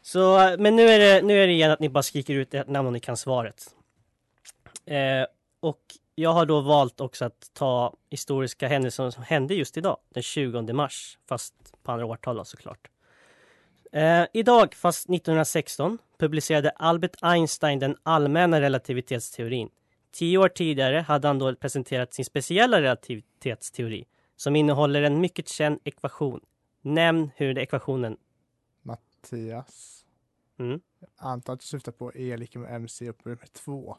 Så, 0.06 0.56
men 0.58 0.76
nu 0.76 0.82
är 0.82 0.99
det, 0.99 1.26
nu 1.26 1.42
är 1.42 1.46
det 1.46 1.52
igen 1.52 1.70
att 1.70 1.80
ni 1.80 1.88
bara 1.88 2.02
skriker 2.02 2.34
ut 2.34 2.54
ert 2.54 2.68
namn 2.68 2.87
om 2.87 2.92
ni 2.92 3.00
kan 3.00 3.16
svaret. 3.16 3.75
Eh, 4.87 5.26
och 5.61 5.80
jag 6.14 6.32
har 6.32 6.46
då 6.46 6.61
valt 6.61 7.00
också 7.00 7.25
att 7.25 7.50
ta 7.52 7.96
historiska 8.11 8.68
händelser 8.68 9.11
som 9.11 9.23
hände 9.23 9.54
just 9.54 9.76
idag, 9.76 9.96
den 10.14 10.23
20 10.23 10.73
mars, 10.73 11.18
fast 11.28 11.54
på 11.82 11.92
andra 11.92 12.06
årtal 12.06 12.37
då, 12.37 12.44
såklart. 12.44 12.88
Eh, 13.92 14.25
idag, 14.32 14.75
fast 14.75 15.08
1916, 15.08 15.99
publicerade 16.18 16.70
Albert 16.70 17.16
Einstein 17.20 17.78
den 17.78 17.96
allmänna 18.02 18.61
relativitetsteorin. 18.61 19.68
Tio 20.12 20.38
år 20.38 20.49
tidigare 20.49 20.99
hade 20.99 21.28
han 21.28 21.38
då 21.38 21.54
presenterat 21.54 22.14
sin 22.14 22.25
speciella 22.25 22.80
relativitetsteori 22.80 24.04
som 24.37 24.56
innehåller 24.56 25.02
en 25.02 25.20
mycket 25.20 25.49
känd 25.49 25.80
ekvation. 25.84 26.40
Nämn 26.82 27.30
hur 27.37 27.58
ekvationen... 27.58 28.16
Mattias. 29.25 30.04
Mm. 30.59 30.81
Jag 31.00 31.09
antar 31.31 31.52
att 31.52 31.61
du 31.61 31.66
syftar 31.66 31.93
på 31.93 32.14
E 32.14 32.37
lika 32.37 32.59
med 32.59 32.75
MC 32.75 33.09
upphöjt 33.09 33.40
med 33.40 33.52
2. 33.52 33.97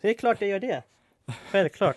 Det 0.00 0.10
är 0.10 0.14
klart 0.14 0.40
jag 0.40 0.50
gör 0.50 0.60
det. 0.60 0.82
Självklart. 1.50 1.96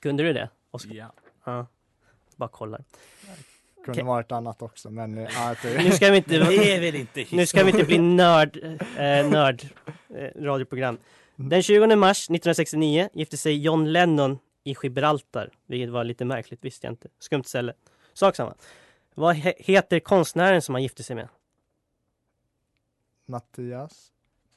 Kunde 0.00 0.22
du 0.22 0.32
det? 0.32 0.50
Oskar? 0.70 0.94
Ja. 0.94 1.12
Ja. 1.44 1.66
Bara 2.36 2.48
kollar. 2.48 2.84
Kunde 3.74 3.90
Okej. 3.90 4.04
varit 4.04 4.32
annat 4.32 4.62
också, 4.62 4.90
men 4.90 5.18
eh, 5.18 5.28
ja, 5.34 5.54
det, 5.62 5.84
Nu 5.84 5.90
ska 5.90 6.10
vi 6.10 6.16
inte, 6.16 6.38
Det 6.38 6.74
är 6.74 6.80
väl 6.80 6.94
inte 6.94 7.24
nu 7.30 7.46
ska 7.46 7.64
vi 7.64 7.70
inte 7.70 7.84
bli 7.84 7.98
nörd, 7.98 8.56
eh, 8.96 9.30
nörd 9.30 9.62
eh, 10.14 10.42
radioprogram. 10.42 10.98
Den 11.36 11.62
20 11.62 11.96
mars 11.96 12.18
1969 12.18 13.08
gifte 13.12 13.36
sig 13.36 13.62
John 13.62 13.92
Lennon 13.92 14.38
i 14.64 14.74
Gibraltar, 14.82 15.50
vilket 15.66 15.90
var 15.90 16.04
lite 16.04 16.24
märkligt, 16.24 16.64
visste 16.64 16.86
jag 16.86 16.92
inte. 16.92 17.08
Skumt 17.18 17.44
ställe. 17.44 17.72
Sak 18.12 18.36
samma. 18.36 18.54
Vad 19.14 19.36
he- 19.36 19.54
heter 19.58 20.00
konstnären 20.00 20.62
som 20.62 20.74
han 20.74 20.82
gifte 20.82 21.02
sig 21.02 21.16
med? 21.16 21.28
Mattias. 23.26 24.08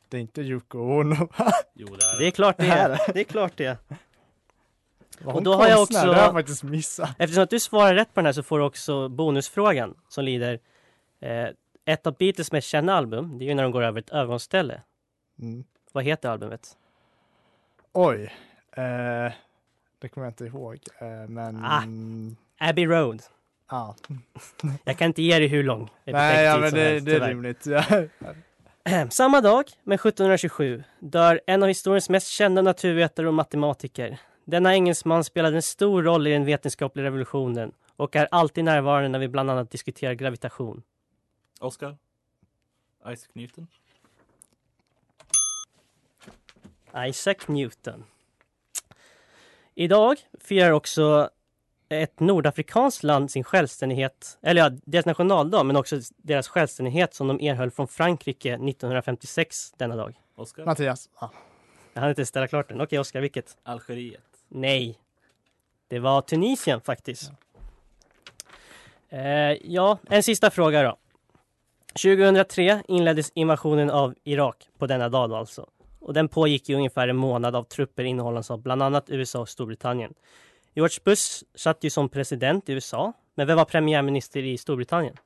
Det 0.10 0.18
är 0.18 0.22
inte 0.22 0.42
Yoko 0.42 0.80
Ono. 0.80 1.16
Jo, 1.74 1.88
det 1.88 2.06
är 2.06 2.20
Det 2.20 2.28
är 2.28 2.32
klart 2.32 2.58
det 2.58 2.68
är. 2.68 3.14
Det 3.14 3.20
är 3.20 3.24
klart 3.24 3.54
det 3.56 3.66
är. 3.66 3.78
Var 5.20 5.28
Och 5.28 5.34
hon 5.34 5.44
då 5.44 5.54
har 5.54 5.68
jag 5.68 5.78
konstnär? 5.78 6.00
också- 6.00 6.10
Det 6.12 6.16
har 6.16 6.24
jag 6.26 6.34
faktiskt 6.34 6.64
missat. 6.64 7.10
Eftersom 7.20 7.44
att 7.44 7.50
du 7.50 7.60
svarar 7.60 7.94
rätt 7.96 8.14
på 8.14 8.20
den 8.22 8.26
här 8.26 8.34
så 8.34 8.44
får 8.44 8.60
du 8.60 8.66
också 8.66 9.10
bonusfrågan 9.10 9.98
som 10.08 10.24
lyder 10.26 10.60
eh, 11.20 11.48
Ett 11.86 12.08
av 12.08 12.14
Beatles 12.18 12.52
mest 12.52 12.68
kända 12.68 12.94
album, 12.94 13.38
det 13.38 13.46
är 13.46 13.48
ju 13.48 13.54
när 13.56 13.64
de 13.64 13.72
går 13.72 13.82
över 13.84 14.00
ett 14.00 14.10
övergångsställe. 14.10 14.82
Mm. 15.40 15.64
Vad 15.92 16.04
heter 16.04 16.30
albumet? 16.30 16.78
Oj. 17.94 18.24
Eh, 18.72 19.34
det 20.00 20.10
kommer 20.10 20.26
jag 20.28 20.32
inte 20.32 20.46
ihåg. 20.46 20.80
Eh, 21.00 21.08
men... 21.30 21.66
Ah. 21.66 21.84
Abbey 22.70 22.86
Road. 22.86 23.22
Ja. 23.70 23.96
Jag 24.84 24.98
kan 24.98 25.08
inte 25.08 25.22
ge 25.22 25.40
dig 25.40 25.48
hur 25.48 25.64
lång 25.64 25.90
Nej, 26.04 26.46
ja, 26.46 26.58
men 26.58 26.74
det, 26.74 26.80
helst, 26.80 27.06
det 27.06 27.16
är 27.16 27.28
rimligt. 27.28 27.68
Samma 29.10 29.42
dag, 29.42 29.66
men 29.84 29.96
1727, 29.96 30.84
dör 31.00 31.42
en 31.48 31.64
av 31.64 31.70
historiens 31.70 32.10
mest 32.10 32.28
kända 32.28 32.62
naturvetare 32.62 33.28
och 33.28 33.34
matematiker. 33.34 34.20
Denna 34.46 34.74
engelsman 34.74 35.24
spelade 35.24 35.56
en 35.56 35.62
stor 35.62 36.04
roll 36.04 36.28
i 36.28 36.32
den 36.32 36.46
vetenskapliga 36.46 37.06
revolutionen 37.06 37.72
och 37.96 38.16
är 38.16 38.28
alltid 38.32 38.64
närvarande 38.64 39.10
när 39.10 39.20
vi 39.20 39.28
bland 39.28 39.52
annat 39.52 39.72
diskuterar 39.72 40.14
gravitation. 40.14 40.84
Oscar? 41.60 41.98
Isaac 43.08 43.30
Newton? 43.34 43.68
Isaac 46.98 47.36
Newton. 47.48 48.04
Idag 49.76 50.18
firar 50.40 50.72
också 50.72 51.30
ett 51.90 52.20
nordafrikanskt 52.20 53.04
land 53.04 53.32
sin 53.32 53.44
självständighet, 53.44 54.38
eller 54.42 54.62
ja, 54.62 54.72
deras 54.86 55.06
nationaldag, 55.06 55.64
men 55.64 55.76
också 55.76 56.00
deras 56.18 56.48
självständighet 56.48 57.14
som 57.14 57.28
de 57.28 57.40
erhöll 57.40 57.72
från 57.72 57.88
Frankrike 57.88 58.54
1956 58.54 59.72
denna 59.78 59.96
dag? 59.96 60.20
Oskar? 60.36 60.66
Mattias. 60.66 61.10
Ja. 61.22 61.32
Jag 61.94 62.02
hann 62.02 62.10
inte 62.10 62.26
ställa 62.26 62.48
klart 62.48 62.70
den. 62.70 62.82
Okej, 62.82 63.00
Oskar, 63.00 63.22
vilket? 63.22 63.58
Algeriet. 63.64 64.22
Nej. 64.48 65.00
Det 65.88 66.00
var 66.00 66.22
Tunisien 66.22 66.82
faktiskt. 66.82 67.32
Ja. 69.10 69.18
Eh, 69.18 69.58
ja, 69.64 69.98
en 70.10 70.24
sista 70.24 70.52
fråga 70.52 70.84
då. 70.84 70.98
2003 71.88 72.84
inleddes 72.88 73.32
invasionen 73.36 73.90
av 73.90 74.16
Irak 74.24 74.70
på 74.78 74.88
denna 74.88 75.10
dag 75.10 75.30
då 75.30 75.36
alltså. 75.36 75.70
Och 76.00 76.14
den 76.14 76.28
pågick 76.28 76.70
i 76.70 76.76
ungefär 76.76 77.08
en 77.08 77.16
månad 77.16 77.56
av 77.56 77.64
trupper 77.64 78.04
innehållande 78.04 78.54
av 78.54 78.62
bland 78.62 78.84
annat 78.84 79.10
USA 79.10 79.40
och 79.40 79.50
Storbritannien. 79.50 80.14
George 80.76 81.00
Bush 81.04 81.44
satt 81.56 81.84
ju 81.84 81.90
som 81.90 82.10
president 82.10 82.70
i 82.70 82.74
USA, 82.74 83.14
men 83.36 83.48
vem 83.48 83.58
var 83.58 83.66
premiärminister 83.66 84.44
i 84.44 84.58
Storbritannien? 84.58 85.18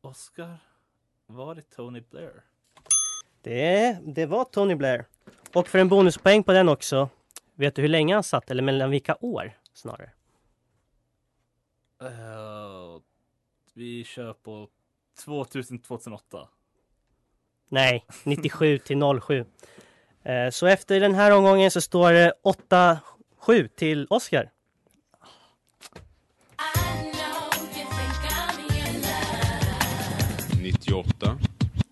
Oskar? 0.00 0.58
Var 1.26 1.54
det 1.54 1.62
Tony 1.62 2.00
Blair? 2.00 2.44
Det, 3.42 3.98
det 4.02 4.26
var 4.26 4.44
Tony 4.44 4.74
Blair. 4.74 5.04
Och 5.54 5.68
för 5.68 5.78
en 5.78 5.88
bonuspoäng 5.88 6.42
på 6.42 6.52
den 6.52 6.68
också, 6.68 7.08
vet 7.54 7.74
du 7.74 7.82
hur 7.82 7.88
länge 7.88 8.14
han 8.14 8.22
satt, 8.22 8.50
eller 8.50 8.62
mellan 8.62 8.90
vilka 8.90 9.16
år 9.20 9.52
snarare? 9.72 10.10
Uh, 12.02 13.00
vi 13.74 14.04
kör 14.04 14.32
på 14.32 14.68
2000-2008. 15.26 16.48
Nej, 17.68 18.06
97 18.24 18.78
till 18.78 19.20
07. 19.22 19.44
Eh, 20.22 20.50
Så 20.50 20.66
efter 20.66 21.00
den 21.00 21.14
här 21.14 21.36
omgången 21.36 21.70
så 21.70 21.80
står 21.80 22.12
det 22.12 22.32
8-7 23.46 23.68
till 23.68 24.06
Oscar. 24.10 24.50
Nittioåtta 30.62 31.38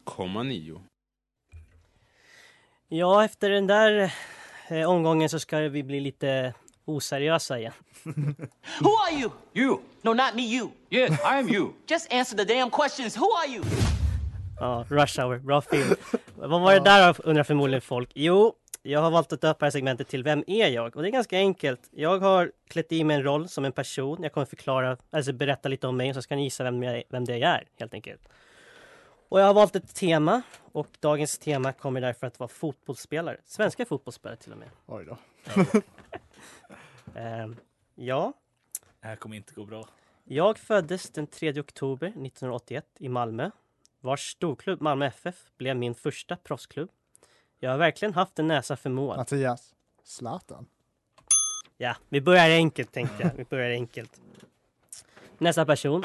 komma 0.04 0.42
nio. 0.42 0.80
Ja, 2.88 3.24
efter 3.24 3.50
den 3.50 3.66
där 3.66 4.12
eh, 4.68 4.90
omgången 4.90 5.28
så 5.28 5.40
ska 5.40 5.58
vi 5.58 5.82
bli 5.82 6.00
lite 6.00 6.54
oseriösa 6.84 7.58
igen. 7.58 7.72
Who 8.80 8.90
are 9.06 9.20
you? 9.20 9.30
You. 9.54 9.78
No, 10.02 10.14
not 10.14 10.34
me, 10.34 10.42
you. 10.42 10.70
Yes, 10.90 11.10
I 11.10 11.38
am 11.38 11.48
you. 11.48 11.72
Just 11.88 12.12
answer 12.12 12.36
the 12.36 12.54
damn 12.54 12.70
questions. 12.70 13.16
Who 13.16 13.26
are 13.32 13.54
you? 13.54 13.64
Ja, 14.60 14.84
Rush 14.88 15.20
Hour, 15.20 15.38
bra 15.38 15.60
film. 15.60 15.94
Vad 16.34 16.60
var 16.60 16.74
det 16.74 16.80
där 16.80 17.16
undrar 17.24 17.44
förmodligen 17.44 17.80
folk. 17.80 18.10
Jo, 18.14 18.54
jag 18.82 19.00
har 19.00 19.10
valt 19.10 19.32
att 19.32 19.40
döpa 19.40 19.58
det 19.58 19.66
här 19.66 19.70
segmentet 19.70 20.08
till 20.08 20.22
Vem 20.22 20.44
är 20.46 20.68
jag? 20.68 20.96
Och 20.96 21.02
det 21.02 21.08
är 21.08 21.12
ganska 21.12 21.36
enkelt. 21.36 21.88
Jag 21.90 22.18
har 22.18 22.52
klätt 22.68 22.92
i 22.92 23.04
mig 23.04 23.16
en 23.16 23.22
roll 23.22 23.48
som 23.48 23.64
en 23.64 23.72
person. 23.72 24.22
Jag 24.22 24.32
kommer 24.32 24.44
förklara, 24.44 24.96
alltså 25.10 25.32
berätta 25.32 25.68
lite 25.68 25.86
om 25.86 25.96
mig 25.96 26.08
och 26.08 26.14
så 26.14 26.22
ska 26.22 26.36
ni 26.36 26.42
gissa 26.44 26.64
vem, 26.64 26.82
jag, 26.82 27.02
vem 27.08 27.24
det 27.24 27.38
jag 27.38 27.50
är, 27.50 27.68
helt 27.78 27.94
enkelt. 27.94 28.28
Och 29.28 29.40
jag 29.40 29.46
har 29.46 29.54
valt 29.54 29.76
ett 29.76 29.94
tema 29.94 30.42
och 30.72 30.86
dagens 31.00 31.38
tema 31.38 31.72
kommer 31.72 32.00
därför 32.00 32.26
att 32.26 32.38
vara 32.38 32.48
fotbollsspelare. 32.48 33.36
Svenska 33.44 33.86
fotbollsspelare 33.86 34.36
till 34.36 34.52
och 34.52 34.58
med. 34.58 34.68
Oj 34.86 35.04
då. 35.04 35.16
Ehm, 37.14 37.56
ja, 37.94 38.32
Det 39.00 39.06
här 39.06 39.16
kommer 39.16 39.36
inte 39.36 39.54
gå 39.54 39.64
bra. 39.64 39.88
jag 40.24 40.58
föddes 40.58 41.10
den 41.10 41.26
3 41.26 41.60
oktober 41.60 42.06
1981 42.06 42.86
i 42.98 43.08
Malmö. 43.08 43.50
Vars 44.00 44.30
storklubb 44.30 44.80
Malmö 44.80 45.06
FF 45.06 45.36
blev 45.56 45.76
min 45.76 45.94
första 45.94 46.36
proffsklubb. 46.36 46.90
Jag 47.62 47.70
har 47.70 47.78
verkligen 47.78 48.14
haft 48.14 48.38
en 48.38 48.46
näsa 48.46 48.76
för 48.76 48.90
mål. 48.90 49.16
Mattias. 49.16 49.74
Zlatan. 50.04 50.66
Ja, 51.76 51.96
vi 52.08 52.20
börjar 52.20 52.50
enkelt 52.50 52.92
tänkte 52.92 53.22
jag. 53.22 53.30
Vi 53.36 53.44
börjar 53.44 53.70
enkelt. 53.70 54.20
Nästa 55.38 55.66
person. 55.66 56.02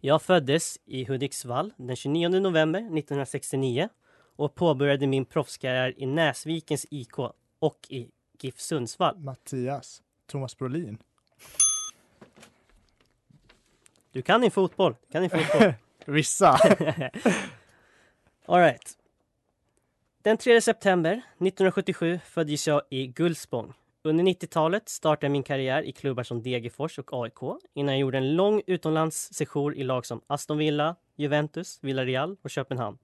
Jag 0.00 0.22
föddes 0.22 0.78
i 0.84 1.04
Hudiksvall 1.04 1.72
den 1.76 1.96
29 1.96 2.28
november 2.28 2.78
1969 2.78 3.88
och 4.36 4.54
påbörjade 4.54 5.06
min 5.06 5.24
proffskarriär 5.24 5.94
i 5.96 6.06
Näsvikens 6.06 6.86
IK 6.90 7.18
och 7.58 7.86
i 7.88 8.10
GIF 8.40 8.60
Sundsvall. 8.60 9.18
Mattias. 9.18 10.02
Thomas 10.26 10.58
Brolin. 10.58 10.98
Du 14.12 14.22
kan 14.22 14.40
din 14.40 14.50
fotboll. 14.50 14.96
Kan 15.12 15.22
din 15.22 15.30
fotboll. 15.30 15.74
Vissa. 16.06 16.50
All 18.46 18.60
right. 18.60 18.98
Den 20.24 20.36
3 20.36 20.60
september 20.60 21.12
1977 21.12 22.20
föddes 22.24 22.66
jag 22.66 22.82
i 22.90 23.06
Gullspång. 23.06 23.72
Under 24.02 24.24
90-talet 24.24 24.88
startade 24.88 25.26
jag 25.26 25.32
min 25.32 25.42
karriär 25.42 25.82
i 25.82 25.92
klubbar 25.92 26.22
som 26.22 26.42
Degerfors 26.42 26.98
och 26.98 27.22
AIK 27.22 27.60
innan 27.74 27.94
jag 27.94 28.00
gjorde 28.00 28.18
en 28.18 28.36
lång 28.36 28.62
utomlandssejour 28.66 29.74
i 29.74 29.84
lag 29.84 30.06
som 30.06 30.20
Aston 30.26 30.58
Villa, 30.58 30.96
Juventus, 31.16 31.78
Villarreal 31.80 32.36
och 32.42 32.50
Köpenhamn. 32.50 32.98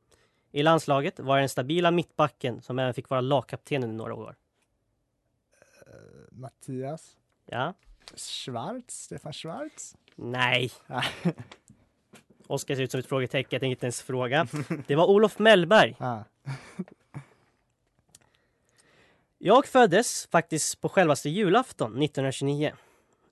I 0.53 0.63
landslaget 0.63 1.21
var 1.21 1.37
jag 1.37 1.43
den 1.43 1.49
stabila 1.49 1.91
mittbacken 1.91 2.63
som 2.63 2.79
även 2.79 2.95
fick 2.95 3.09
vara 3.09 3.21
lagkapten 3.21 3.85
under 3.85 3.97
några 3.97 4.15
år. 4.15 4.37
Mattias. 6.31 7.17
Ja? 7.47 7.75
Schwarz. 8.17 8.85
Stefan 8.89 9.33
Schwarz. 9.33 9.97
Nej. 10.15 10.71
Oskar 12.47 12.75
ser 12.75 12.83
ut 12.83 12.91
som 12.91 13.01
ett 13.01 13.07
frågetecken, 13.07 13.49
jag 13.51 13.61
tänker 13.61 13.71
inte 13.71 13.87
ens 13.87 14.03
fråga. 14.03 14.47
Det 14.87 14.97
var 14.97 15.07
Olof 15.07 15.39
Mellberg. 15.39 15.97
Ah. 15.99 16.23
Jag 19.41 19.67
föddes 19.67 20.29
faktiskt 20.33 20.81
på 20.81 20.89
självaste 20.89 21.29
julafton 21.29 21.91
1929. 22.03 22.73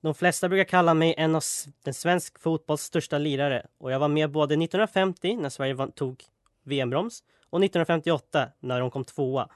De 0.00 0.14
flesta 0.14 0.48
brukar 0.48 0.64
kalla 0.64 0.94
mig 0.94 1.14
en 1.18 1.34
av 1.34 1.42
den 1.84 1.94
svensk 1.94 2.38
fotbolls 2.38 2.82
största 2.82 3.18
lirare 3.18 3.66
och 3.78 3.92
jag 3.92 3.98
var 3.98 4.08
med 4.08 4.30
både 4.30 4.54
1950 4.54 5.36
när 5.36 5.48
Sverige 5.48 5.88
tog 5.94 6.24
VM-broms 6.62 7.24
och 7.50 7.64
1958 7.64 8.48
när 8.60 8.80
de 8.80 8.90
kom 8.90 9.04
tvåa. 9.04 9.48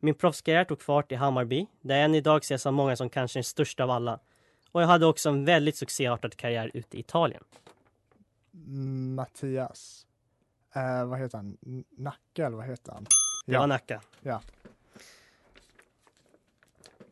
Min 0.00 0.14
proffskarriär 0.14 0.64
tog 0.64 0.82
fart 0.82 1.12
i 1.12 1.14
Hammarby 1.14 1.66
där 1.80 1.94
jag 1.96 2.04
än 2.04 2.14
idag 2.14 2.38
ses 2.38 2.66
av 2.66 2.72
många 2.72 2.96
som 2.96 3.10
kanske 3.10 3.38
den 3.38 3.44
största 3.44 3.84
av 3.84 3.90
alla. 3.90 4.20
Och 4.72 4.82
jag 4.82 4.86
hade 4.86 5.06
också 5.06 5.28
en 5.28 5.44
väldigt 5.44 5.76
succéartad 5.76 6.36
karriär 6.36 6.70
ute 6.74 6.96
i 6.96 7.00
Italien. 7.00 7.42
Mattias. 9.14 10.06
Eh, 10.74 11.06
vad 11.06 11.18
heter 11.18 11.38
han? 11.38 11.56
Nacka 11.90 12.46
eller 12.46 12.56
vad 12.56 12.66
heter 12.66 12.92
han? 12.92 13.06
Det 13.46 13.58
var 13.58 13.66
Nacka. 13.66 14.00
Ja. 14.22 14.40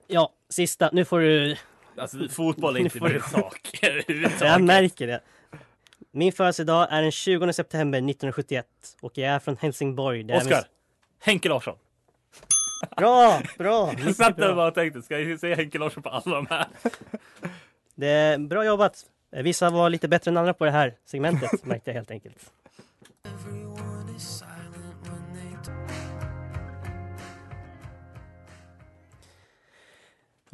Ja, 0.06 0.32
sista. 0.48 0.90
Nu 0.92 1.04
får 1.04 1.20
du... 1.20 1.56
Alltså, 1.96 2.28
fotboll 2.28 2.76
är 2.76 2.80
inte 2.80 3.00
min 3.04 3.20
sak. 3.22 3.70
Jag 4.40 4.62
märker 4.62 5.06
det. 5.06 5.20
Min 6.10 6.32
födelsedag 6.32 6.86
är 6.90 7.02
den 7.02 7.10
20 7.12 7.52
september 7.52 7.98
1971 7.98 8.66
och 9.00 9.18
jag 9.18 9.28
är 9.34 9.38
från 9.38 9.56
Helsingborg. 9.56 10.22
där 10.22 10.36
Oskar! 10.36 10.50
minns- 10.50 10.66
Henke 11.20 11.48
Larsson. 11.48 11.76
Bra, 12.96 13.40
bra! 13.58 13.92
Jag 14.04 14.14
satt 14.16 14.36
där 14.36 14.50
och 14.50 14.56
bara 14.56 14.70
tänkte, 14.70 15.02
ska 15.02 15.18
jag 15.18 15.40
säga 15.40 15.56
Henke 15.56 15.78
Larsson 15.78 16.02
på 16.02 16.08
alla 16.08 16.36
de 16.36 16.46
här? 16.50 16.66
Det 17.94 18.08
är 18.08 18.38
bra 18.38 18.64
jobbat. 18.64 19.06
Vissa 19.30 19.70
var 19.70 19.90
lite 19.90 20.08
bättre 20.08 20.30
än 20.30 20.36
andra 20.36 20.54
på 20.54 20.64
det 20.64 20.70
här 20.70 20.94
segmentet 21.04 21.50
märkte 21.64 21.90
jag 21.90 21.94
helt 21.94 22.10
enkelt. 22.10 22.52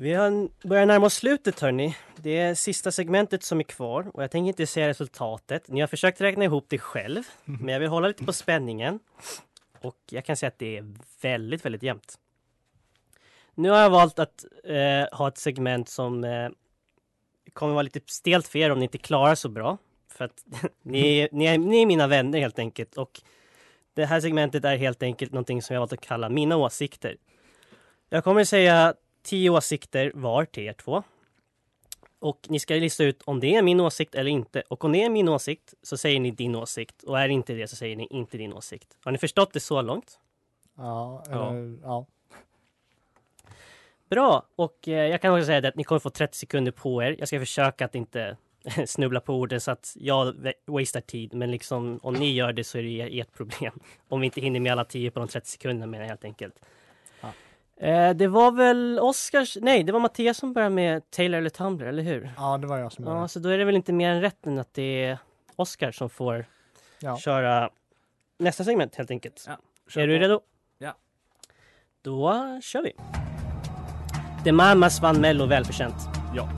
Vi 0.00 0.14
har 0.14 0.48
börjar 0.68 0.86
närma 0.86 1.06
oss 1.06 1.14
slutet 1.14 1.60
hörni. 1.60 1.96
Det 2.16 2.38
är 2.38 2.54
sista 2.54 2.92
segmentet 2.92 3.42
som 3.42 3.58
är 3.60 3.64
kvar 3.64 4.10
och 4.14 4.22
jag 4.22 4.30
tänker 4.30 4.48
inte 4.48 4.66
säga 4.66 4.88
resultatet. 4.88 5.68
Ni 5.68 5.80
har 5.80 5.86
försökt 5.86 6.20
räkna 6.20 6.44
ihop 6.44 6.64
det 6.68 6.78
själv, 6.78 7.22
men 7.44 7.68
jag 7.68 7.80
vill 7.80 7.88
hålla 7.88 8.08
lite 8.08 8.24
på 8.24 8.32
spänningen. 8.32 9.00
Och 9.80 9.96
jag 10.10 10.24
kan 10.24 10.36
säga 10.36 10.48
att 10.48 10.58
det 10.58 10.76
är 10.76 10.94
väldigt, 11.22 11.64
väldigt 11.64 11.82
jämnt. 11.82 12.18
Nu 13.54 13.70
har 13.70 13.78
jag 13.78 13.90
valt 13.90 14.18
att 14.18 14.44
eh, 14.64 15.18
ha 15.18 15.28
ett 15.28 15.38
segment 15.38 15.88
som 15.88 16.24
eh, 16.24 16.48
kommer 17.52 17.72
vara 17.72 17.82
lite 17.82 18.00
stelt 18.06 18.48
för 18.48 18.58
er 18.58 18.70
om 18.70 18.78
ni 18.78 18.84
inte 18.84 18.98
klarar 18.98 19.34
så 19.34 19.48
bra. 19.48 19.78
För 20.08 20.24
att 20.24 20.44
ni, 20.82 21.18
är- 21.18 21.28
ni, 21.32 21.44
är, 21.44 21.58
ni 21.58 21.82
är 21.82 21.86
mina 21.86 22.06
vänner 22.06 22.38
helt 22.38 22.58
enkelt. 22.58 22.96
Och 22.96 23.20
det 23.94 24.06
här 24.06 24.20
segmentet 24.20 24.64
är 24.64 24.76
helt 24.76 25.02
enkelt 25.02 25.32
någonting 25.32 25.62
som 25.62 25.74
jag 25.74 25.80
valt 25.80 25.92
att 25.92 26.00
kalla 26.00 26.28
mina 26.28 26.56
åsikter. 26.56 27.16
Jag 28.08 28.24
kommer 28.24 28.44
säga 28.44 28.94
tio 29.28 29.50
åsikter 29.50 30.12
var 30.14 30.44
till 30.44 30.62
er 30.64 30.72
två. 30.72 31.02
Och 32.20 32.46
ni 32.48 32.58
ska 32.58 32.74
lista 32.74 33.04
ut 33.04 33.22
om 33.24 33.40
det 33.40 33.54
är 33.54 33.62
min 33.62 33.80
åsikt 33.80 34.14
eller 34.14 34.30
inte. 34.30 34.62
Och 34.68 34.84
om 34.84 34.92
det 34.92 35.02
är 35.02 35.10
min 35.10 35.28
åsikt 35.28 35.74
så 35.82 35.96
säger 35.96 36.20
ni 36.20 36.30
din 36.30 36.54
åsikt. 36.54 37.02
Och 37.02 37.20
är 37.20 37.28
det 37.28 37.34
inte 37.34 37.52
det 37.54 37.68
så 37.68 37.76
säger 37.76 37.96
ni 37.96 38.06
inte 38.10 38.36
din 38.38 38.52
åsikt. 38.52 38.96
Har 39.04 39.12
ni 39.12 39.18
förstått 39.18 39.52
det 39.52 39.60
så 39.60 39.82
långt? 39.82 40.18
Ja, 40.76 41.24
Ja. 41.30 41.50
eller, 41.50 41.78
ja. 41.82 42.06
Bra! 44.10 44.46
Och 44.56 44.88
eh, 44.88 45.06
jag 45.10 45.22
kan 45.22 45.34
också 45.34 45.46
säga 45.46 45.60
det 45.60 45.68
att 45.68 45.76
ni 45.76 45.84
kommer 45.84 45.98
få 45.98 46.10
30 46.10 46.38
sekunder 46.38 46.72
på 46.72 47.02
er. 47.02 47.16
Jag 47.18 47.28
ska 47.28 47.38
försöka 47.38 47.84
att 47.84 47.94
inte 47.94 48.36
snubbla 48.86 49.20
på 49.20 49.34
orden 49.34 49.60
så 49.60 49.70
att 49.70 49.94
jag 49.98 50.34
wa- 50.34 50.52
wastear 50.66 51.00
tid. 51.02 51.34
Men 51.34 51.50
liksom 51.50 52.00
om 52.02 52.14
ni 52.14 52.32
gör 52.32 52.52
det 52.52 52.64
så 52.64 52.78
är 52.78 52.82
det 52.82 53.20
ert 53.20 53.32
problem. 53.32 53.80
Om 54.08 54.20
vi 54.20 54.24
inte 54.26 54.40
hinner 54.40 54.60
med 54.60 54.72
alla 54.72 54.84
10 54.84 55.10
på 55.10 55.18
de 55.20 55.28
30 55.28 55.48
sekunderna 55.50 55.86
menar 55.86 56.04
jag 56.04 56.08
helt 56.08 56.24
enkelt. 56.24 56.54
Ja. 57.80 57.86
Eh, 57.86 58.14
det 58.14 58.26
var 58.28 58.52
väl 58.52 58.98
Oscars, 59.02 59.56
nej 59.60 59.82
det 59.82 59.92
var 59.92 60.00
Mattias 60.00 60.36
som 60.38 60.52
började 60.52 60.74
med 60.74 61.10
Taylor 61.10 61.38
eller 61.38 61.50
Tumblr, 61.50 61.86
eller 61.86 62.02
hur? 62.02 62.30
Ja, 62.36 62.58
det 62.58 62.66
var 62.66 62.78
jag 62.78 62.92
som 62.92 63.04
började. 63.04 63.22
Ja, 63.22 63.28
så 63.28 63.38
då 63.38 63.48
är 63.48 63.58
det 63.58 63.64
väl 63.64 63.76
inte 63.76 63.92
mer 63.92 64.10
än 64.10 64.20
rätt 64.20 64.46
än 64.46 64.58
att 64.58 64.74
det 64.74 65.04
är 65.04 65.18
Oscar 65.56 65.90
som 65.92 66.10
får 66.10 66.44
Ja. 67.00 67.16
köra 67.18 67.70
nästa 68.38 68.64
segment 68.64 68.94
helt 68.96 69.10
enkelt. 69.10 69.48
kör 69.88 70.00
är 70.00 70.06
du 70.06 70.18
redo? 70.18 70.40
Ja. 70.78 70.94
Då 72.02 72.32
kör 72.62 72.82
vi. 72.82 72.92
The 74.44 74.52
Mamas 74.52 75.00
vann 75.02 75.20
Mello 75.20 75.46
välförtjänt. 75.46 75.94
Ja. 76.36 76.48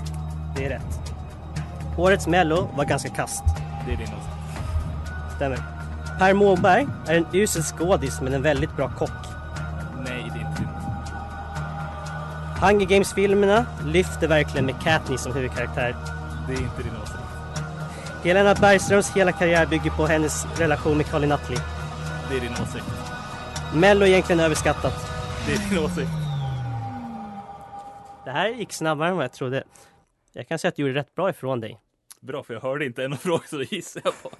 Det 0.56 0.64
är 0.64 0.68
rätt. 0.70 1.00
Årets 1.98 2.26
Mello 2.26 2.68
var 2.76 2.84
ganska 2.84 3.08
kast. 3.08 3.44
Det 3.86 3.92
är 3.92 3.96
din 3.96 4.06
åsikt. 4.06 5.36
Stämmer. 5.36 5.58
Per 6.18 6.34
Måberg 6.34 6.86
är 7.08 7.14
en 7.16 7.26
usel 7.32 7.62
skådis 7.62 8.20
men 8.20 8.34
en 8.34 8.42
väldigt 8.42 8.76
bra 8.76 8.92
kock. 8.98 9.10
Hunger 12.62 12.86
Games-filmerna 12.86 13.66
lyfter 13.86 14.28
verkligen 14.28 14.66
med 14.66 14.82
Katniss 14.82 15.22
som 15.22 15.32
huvudkaraktär. 15.34 15.96
Det 16.48 16.54
är 16.54 16.62
inte 16.62 16.82
din 16.82 16.92
åsikt. 17.02 17.18
Helena 18.24 18.54
Bergströms 18.54 19.16
hela 19.16 19.32
karriär 19.32 19.66
bygger 19.66 19.90
på 19.90 20.06
hennes 20.06 20.60
relation 20.60 20.96
med 20.96 21.06
Colin 21.06 21.28
Nutley. 21.28 21.58
Det 22.30 22.36
är 22.36 22.40
din 22.40 22.52
åsikt. 22.52 22.84
Mello 23.74 24.04
är 24.04 24.08
egentligen 24.08 24.40
överskattat. 24.40 24.94
Det 25.46 25.52
är 25.52 25.70
din 25.70 25.84
åsikt. 25.84 26.10
Det 28.24 28.30
här 28.30 28.48
gick 28.48 28.72
snabbare 28.72 29.08
än 29.08 29.16
vad 29.16 29.24
jag 29.24 29.32
trodde. 29.32 29.64
Jag 30.32 30.48
kan 30.48 30.58
säga 30.58 30.68
att 30.68 30.76
du 30.76 30.82
gjorde 30.82 30.94
rätt 30.94 31.14
bra 31.14 31.30
ifrån 31.30 31.60
dig. 31.60 31.78
Bra, 32.20 32.42
för 32.42 32.54
jag 32.54 32.60
hörde 32.60 32.84
inte 32.84 33.04
en 33.04 33.16
fråga 33.16 33.42
så 33.46 33.56
det 33.56 33.72
gissar 33.72 34.02
jag 34.04 34.22
på. 34.22 34.30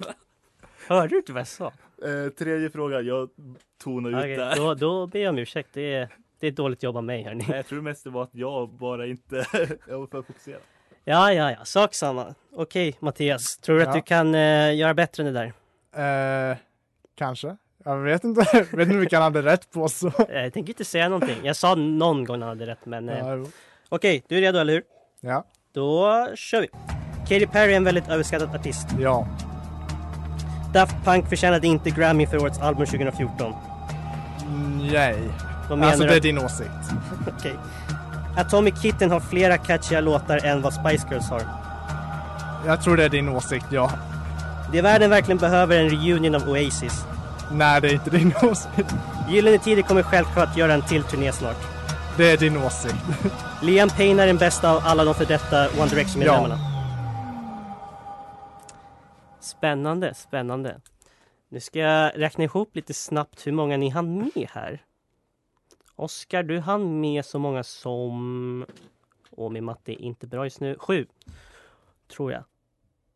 Hörde 0.87 1.07
du 1.07 1.17
inte 1.17 1.33
vad 1.33 1.39
jag 1.39 1.47
sa? 1.47 1.65
Eh, 2.03 2.29
tredje 2.37 2.69
frågan, 2.69 3.05
jag 3.05 3.29
tonar 3.83 4.09
ut 4.09 4.15
Okej, 4.15 4.37
där. 4.37 4.55
då, 4.55 4.73
då 4.73 5.07
ber 5.07 5.19
jag 5.19 5.29
om 5.29 5.37
ursäkt. 5.37 5.69
Det 5.73 5.93
är, 5.93 6.09
det 6.41 6.47
är 6.47 6.51
ett 6.51 6.55
dåligt 6.57 6.83
jobb 6.83 6.97
av 6.97 7.03
mig 7.03 7.23
hörni. 7.23 7.45
Nej, 7.47 7.57
jag 7.57 7.65
tror 7.67 7.81
mest 7.81 8.03
det 8.03 8.09
var 8.09 8.23
att 8.23 8.29
jag 8.35 8.69
bara 8.69 9.05
inte, 9.07 9.35
jag 9.87 9.99
var 9.99 10.07
för 10.07 10.21
fokuserad. 10.21 10.61
Ja, 11.05 11.33
ja, 11.33 11.51
ja, 11.51 11.65
sak 11.65 11.93
samma. 11.93 12.35
Okej 12.55 12.95
Mattias, 12.99 13.57
tror 13.57 13.75
du 13.75 13.81
Ja. 13.83 13.87
att 13.89 13.95
du 13.95 14.01
kan 14.01 14.35
eh, 14.35 14.75
göra 14.75 14.93
bättre 14.93 15.23
än 15.27 15.33
det 15.33 15.51
där? 15.95 16.51
Eh, 16.51 16.57
kanske. 17.17 17.57
Jag 17.85 17.97
vet 17.97 18.23
inte. 18.23 18.41
vet 18.71 18.87
inte 18.87 18.97
vilka 18.97 19.19
han 19.19 19.23
hade 19.35 19.51
rätt 19.51 19.71
på 19.71 19.87
så. 19.87 20.07
Eh, 20.29 20.41
Jag 20.43 20.53
tänker 20.53 20.69
inte 20.73 20.85
säga 20.85 21.09
någonting. 21.09 21.37
Jag 21.43 21.55
sa 21.55 21.75
någon 21.75 22.25
gång 22.25 22.39
han 22.41 22.49
hade 22.49 22.65
rätt 22.65 22.85
men... 22.85 23.09
Eh, 23.09 23.17
Ja, 23.19 23.35
jo. 23.35 23.45
Okej, 23.89 24.23
du 24.27 24.37
är 24.37 24.41
redo 24.41 24.59
eller 24.59 24.73
hur? 24.73 24.83
Ja. 25.21 25.45
Då 25.73 26.27
kör 26.35 26.61
vi. 26.61 26.67
Katy 27.27 27.47
Perry 27.47 27.73
är 27.73 27.77
en 27.77 27.83
väldigt 27.83 28.09
överskattad 28.09 28.55
artist. 28.55 28.87
Ja. 28.99 29.27
Daft 30.73 30.95
Punk 31.05 31.29
förtjänade 31.29 31.67
inte 31.67 31.89
Grammy 31.89 32.27
för 32.27 32.37
årets 32.37 32.59
album 32.59 32.85
2014. 32.85 33.53
Nej. 34.91 35.17
Menar 35.79 35.91
Alltså 35.91 36.07
det 36.07 36.15
är 36.15 36.19
din 36.19 36.37
åsikt. 36.37 36.69
Okej. 37.37 37.55
Atomic 38.37 38.81
Kitten 38.81 39.11
har 39.11 39.19
flera 39.19 39.57
catchiga 39.57 40.01
låtar 40.01 40.45
än 40.45 40.61
vad 40.61 40.73
Spice 40.73 41.07
Girls 41.11 41.29
har. 41.29 41.41
Jag 42.65 42.81
tror 42.81 42.97
det 42.97 43.03
är 43.03 43.09
din 43.09 43.29
åsikt, 43.29 43.65
ja. 43.69 43.91
Det 44.71 44.81
världen 44.81 45.09
verkligen 45.09 45.37
behöver 45.37 45.75
är 45.75 45.83
en 45.83 45.89
reunion 45.89 46.35
av 46.35 46.49
Oasis. 46.49 47.05
Nej, 47.51 47.81
det 47.81 47.87
är 47.87 47.93
inte 47.93 48.09
din 48.09 48.33
åsikt. 48.41 48.95
Gyllene 49.29 49.57
Tider 49.57 49.81
kommer 49.81 50.03
självklart 50.03 50.57
göra 50.57 50.73
en 50.73 50.81
till 50.81 51.03
turné 51.03 51.31
snart. 51.31 51.57
Det 52.17 52.31
är 52.31 52.37
din 52.37 52.57
åsikt. 52.57 52.95
Liam 53.61 53.89
Payne 53.89 54.23
är 54.23 54.27
den 54.27 54.37
bästa 54.37 54.71
av 54.71 54.81
alla 54.85 55.03
de 55.03 55.13
för 55.13 55.25
detta 55.25 55.67
One 55.69 55.89
Direction-medlemmarna. 55.89 56.57
Spännande, 59.39 60.13
spännande. 60.13 60.81
Nu 61.51 61.59
ska 61.59 61.79
jag 61.79 62.11
räkna 62.15 62.43
ihop 62.43 62.75
lite 62.75 62.93
snabbt 62.93 63.47
hur 63.47 63.51
många 63.51 63.77
ni 63.77 63.89
hann 63.89 64.17
med 64.17 64.47
här. 64.53 64.81
Oskar, 66.01 66.43
du 66.43 66.59
hann 66.59 66.99
med 66.99 67.25
så 67.25 67.39
många 67.39 67.63
som... 67.63 68.65
Åh, 69.31 69.51
min 69.51 69.63
matte 69.63 69.91
är 69.91 70.01
inte 70.01 70.27
bra 70.27 70.43
just 70.43 70.59
nu. 70.59 70.75
Sju, 70.79 71.07
tror 72.15 72.31
jag. 72.31 72.43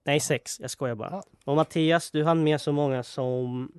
Nej, 0.04 0.20
sex. 0.20 0.60
Jag 0.60 0.72
skojar 0.72 0.96
bara. 0.96 1.24
Och 1.46 1.56
Mattias, 1.56 2.12
du 2.12 2.24
hann 2.24 2.44
med 2.44 2.62
så 2.62 2.72
många 2.72 3.04
som... 3.04 3.72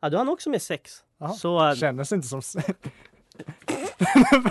Ja, 0.00 0.08
du 0.08 0.16
hann 0.16 0.28
också 0.28 0.50
med 0.50 0.62
sex. 0.62 1.04
Jaha, 1.18 1.32
Så... 1.32 1.74
Kändes 1.74 2.12
inte 2.12 2.28
som... 2.28 2.42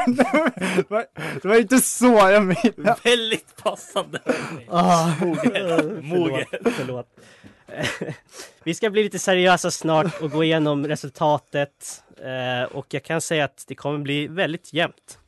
det, 0.08 0.90
var, 0.90 1.06
det 1.42 1.48
var 1.48 1.60
inte 1.60 1.78
så 1.78 2.08
jag 2.08 2.46
menade. 2.46 2.96
Väldigt 3.04 3.56
passande. 3.64 4.22
Ah, 4.70 5.12
Moget. 5.22 6.04
Moget. 6.04 6.48
Förlåt. 6.52 6.74
förlåt. 6.76 7.08
Vi 8.64 8.74
ska 8.74 8.90
bli 8.90 9.04
lite 9.04 9.20
seriösa 9.20 9.72
snart 9.72 10.22
och 10.22 10.32
gå 10.32 10.44
igenom 10.44 10.88
resultatet. 10.88 12.04
Eh, 12.22 12.64
och 12.64 12.94
jag 12.94 13.04
kan 13.04 13.22
säga 13.22 13.46
att 13.46 13.66
det 13.68 13.76
kommer 13.76 14.00
bli 14.00 14.28
väldigt 14.28 14.74
jämnt. 14.74 15.20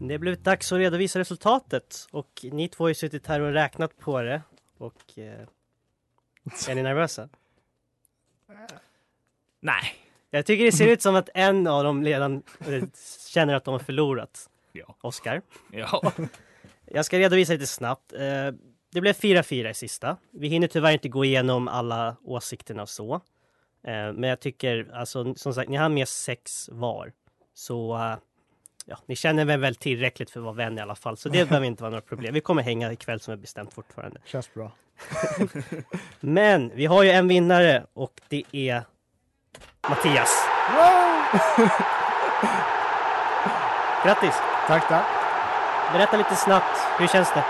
Det 0.00 0.18
blivit 0.18 0.44
dags 0.44 0.72
att 0.72 0.78
redovisa 0.78 1.18
resultatet 1.18 2.06
och 2.10 2.44
ni 2.52 2.68
två 2.68 2.84
har 2.84 2.88
ju 2.88 2.94
suttit 2.94 3.26
här 3.26 3.40
och 3.40 3.52
räknat 3.52 3.98
på 3.98 4.22
det. 4.22 4.42
Och 4.78 5.18
eh, 5.18 5.40
är 6.68 6.74
ni 6.74 6.82
nervösa? 6.82 7.28
Nej. 9.60 9.94
Jag 10.30 10.46
tycker 10.46 10.64
det 10.64 10.72
ser 10.72 10.88
ut 10.88 11.02
som 11.02 11.14
att 11.14 11.28
en 11.34 11.66
av 11.66 11.84
dem 11.84 12.04
redan 12.04 12.42
eh, 12.60 12.84
känner 13.28 13.54
att 13.54 13.64
de 13.64 13.72
har 13.72 13.78
förlorat. 13.78 14.49
Ja. 14.72 14.96
Oskar. 15.02 15.42
Ja. 15.72 16.12
Jag 16.92 17.04
ska 17.04 17.18
redovisa 17.18 17.52
lite 17.52 17.66
snabbt. 17.66 18.12
Eh, 18.12 18.20
Det 18.92 19.00
blev 19.00 19.12
4-4 19.14 19.70
i 19.70 19.74
sista. 19.74 20.16
Vi 20.32 20.48
hinner 20.48 20.66
tyvärr 20.68 20.92
inte 20.92 21.08
gå 21.08 21.24
igenom 21.24 21.68
alla 21.68 22.16
åsikterna 22.24 22.82
och 22.82 22.88
så. 22.88 23.14
Eh, 23.86 24.12
Men 24.12 24.22
jag 24.22 24.40
tycker, 24.40 24.90
alltså 24.94 25.34
som 25.34 25.54
sagt, 25.54 25.70
ni 25.70 25.76
har 25.76 25.88
med 25.88 26.08
sex 26.08 26.68
var. 26.72 27.12
Så 27.54 27.94
eh, 27.96 28.16
ja, 28.86 28.98
ni 29.06 29.16
känner 29.16 29.44
väl 29.44 29.60
väl 29.60 29.74
tillräckligt 29.76 30.30
för 30.30 30.40
att 30.40 30.44
vara 30.44 30.54
vän 30.54 30.78
i 30.78 30.80
alla 30.80 30.94
fall. 30.94 31.16
Så 31.16 31.28
det 31.28 31.44
behöver 31.48 31.66
inte 31.66 31.82
vara 31.82 31.90
några 31.90 32.02
problem. 32.02 32.34
Vi 32.34 32.40
kommer 32.40 32.62
hänga 32.62 32.92
ikväll 32.92 33.20
som 33.20 33.32
är 33.32 33.36
bestämt 33.36 33.74
fortfarande. 33.74 34.20
Känns 34.24 34.54
bra. 34.54 34.72
Men 36.20 36.70
vi 36.74 36.86
har 36.86 37.02
ju 37.02 37.10
en 37.10 37.28
vinnare 37.28 37.86
och 37.92 38.20
det 38.28 38.42
är 38.52 38.82
Mattias. 39.88 40.46
Grattis! 44.04 44.34
Tack, 44.70 44.88
tack. 44.88 45.06
Berätta 45.92 46.16
lite 46.16 46.34
snabbt, 46.36 46.78
hur 46.98 47.06
känns 47.06 47.32
det? 47.34 47.44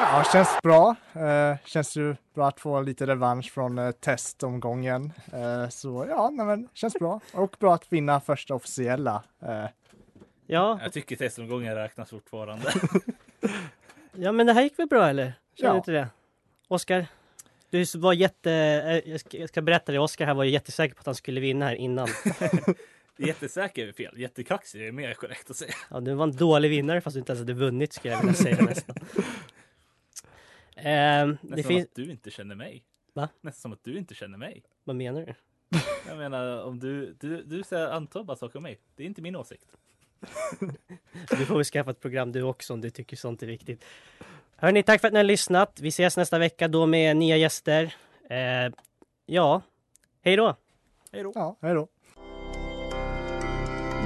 Ja, 0.00 0.24
känns 0.32 0.48
bra. 0.62 0.96
Eh, 1.12 1.56
känns 1.64 1.96
ju 1.96 2.16
bra 2.34 2.48
att 2.48 2.60
få 2.60 2.80
lite 2.80 3.06
revansch 3.06 3.52
från 3.52 3.78
eh, 3.78 3.90
testomgången. 3.90 5.12
Eh, 5.32 5.68
så 5.68 6.06
ja, 6.08 6.30
nej, 6.32 6.46
men 6.46 6.68
känns 6.74 6.94
bra. 6.94 7.20
Och 7.32 7.56
bra 7.60 7.74
att 7.74 7.92
vinna 7.92 8.20
första 8.20 8.54
officiella. 8.54 9.22
Eh, 9.42 9.64
Ja, 10.46 10.78
Jag 10.82 10.92
tycker 10.92 11.16
testomgången 11.16 11.74
räknas 11.74 12.10
fortfarande. 12.10 12.72
ja 14.12 14.32
men 14.32 14.46
det 14.46 14.52
här 14.52 14.62
gick 14.62 14.78
väl 14.78 14.86
bra 14.88 15.08
eller? 15.08 15.32
Känner 15.54 15.68
Ja. 15.68 15.72
du 15.72 15.76
inte 15.78 15.92
det? 15.92 16.08
Oskar? 16.68 17.06
Du 17.70 17.84
var 17.94 18.12
jätte... 18.12 18.52
eh, 19.04 19.10
Jag 19.12 19.20
ska, 19.20 19.36
jag 19.38 19.48
ska 19.48 19.62
berätta 19.62 19.92
det, 19.92 19.98
Oskar 19.98 20.26
här 20.26 20.34
var 20.34 20.44
ju 20.44 20.50
jättesäker 20.50 20.94
på 20.94 21.00
att 21.00 21.06
han 21.06 21.14
skulle 21.14 21.40
vinna 21.40 21.66
här 21.66 21.74
innan. 21.74 22.08
Jättesäker 23.18 23.88
är 23.88 23.92
fel. 23.92 24.18
Jättekaxig 24.18 24.88
är 24.88 24.92
mer 24.92 25.14
korrekt 25.14 25.50
att 25.50 25.56
säga. 25.56 25.74
Ja, 25.90 26.00
du 26.00 26.14
var 26.14 26.24
en 26.24 26.36
dålig 26.36 26.70
vinnare 26.70 27.00
fast 27.00 27.14
du 27.14 27.18
inte 27.18 27.32
ens 27.32 27.40
hade 27.40 27.52
vunnit 27.52 27.92
skulle 27.92 28.14
jag 28.14 28.20
vilja 28.20 28.34
säga 28.34 28.62
nästan. 28.68 28.96
Ehm, 30.76 31.36
det 31.42 31.48
Nästan 31.48 31.68
finns... 31.68 31.84
att 31.84 31.94
du 31.94 32.10
inte 32.10 32.30
känner 32.30 32.54
mig. 32.54 32.84
Va? 33.12 33.28
Nästan 33.40 33.60
som 33.60 33.72
att 33.72 33.84
du 33.84 33.98
inte 33.98 34.14
känner 34.14 34.38
mig. 34.38 34.62
Vad 34.84 34.96
menar 34.96 35.26
du? 35.26 35.34
Jag 36.08 36.18
menar 36.18 36.62
om 36.62 36.78
du, 36.78 37.16
du, 37.20 37.42
du 37.42 37.62
säger 37.62 37.88
antar 37.88 38.24
bara 38.24 38.36
saker 38.36 38.56
om 38.56 38.62
mig. 38.62 38.78
Det 38.96 39.02
är 39.02 39.06
inte 39.06 39.22
min 39.22 39.36
åsikt. 39.36 39.68
Du 41.30 41.46
får 41.46 41.54
väl 41.54 41.64
skaffa 41.64 41.90
ett 41.90 42.00
program 42.00 42.32
du 42.32 42.42
också 42.42 42.72
om 42.72 42.80
du 42.80 42.90
tycker 42.90 43.16
sånt 43.16 43.42
är 43.42 43.46
viktigt. 43.46 43.84
Hörni, 44.56 44.82
tack 44.82 45.00
för 45.00 45.08
att 45.08 45.12
ni 45.12 45.18
har 45.18 45.24
lyssnat. 45.24 45.80
Vi 45.80 45.88
ses 45.88 46.16
nästa 46.16 46.38
vecka 46.38 46.68
då 46.68 46.86
med 46.86 47.16
nya 47.16 47.36
gäster. 47.36 47.94
Eh, 48.30 48.72
ja, 49.26 49.62
hej 50.22 50.36
då! 50.36 50.56
Hej 51.12 51.22
då! 51.22 51.32
ja, 51.34 51.56
hej 51.60 51.74
då. 51.74 51.88